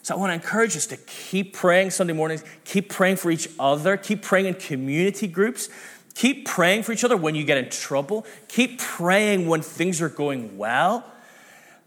So 0.03 0.15
I 0.15 0.19
want 0.19 0.33
to 0.33 0.35
encourage 0.35 0.77
us 0.77 0.87
to 0.89 0.99
keep 0.99 1.55
praying 1.55 1.93
Sunday 1.93 2.13
mornings, 2.13 2.45
keep 2.67 2.91
praying 2.91 3.17
for 3.17 3.31
each 3.31 3.49
other, 3.59 3.97
keep 3.97 4.21
praying 4.21 4.45
in 4.45 4.55
community 4.55 5.27
groups, 5.27 5.71
keep 6.15 6.47
praying 6.47 6.83
for 6.83 6.93
each 6.93 7.05
other 7.05 7.17
when 7.17 7.35
you 7.35 7.45
get 7.45 7.59
in 7.59 7.69
trouble, 7.69 8.27
keep 8.49 8.79
praying 8.79 9.47
when 9.49 9.63
things 9.63 10.01
are 10.01 10.09
going 10.09 10.57
well. 10.57 11.05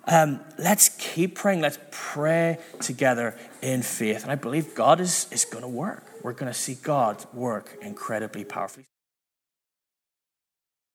Um, 0.06 0.40
let's 0.58 0.90
keep 0.90 1.36
praying. 1.36 1.62
Let's 1.62 1.80
pray 1.92 2.60
together 2.80 3.38
in 3.62 3.82
faith. 3.82 4.24
And 4.24 4.32
I 4.32 4.36
believe 4.36 4.74
God 4.74 5.02
is, 5.02 5.28
is 5.32 5.44
going 5.44 5.63
to 5.63 5.68
work. 5.68 6.06
We're 6.24 6.34
going 6.34 6.52
to 6.52 6.58
see 6.58 6.76
God 6.76 7.26
work 7.34 7.78
incredibly 7.82 8.46
powerfully. 8.46 8.86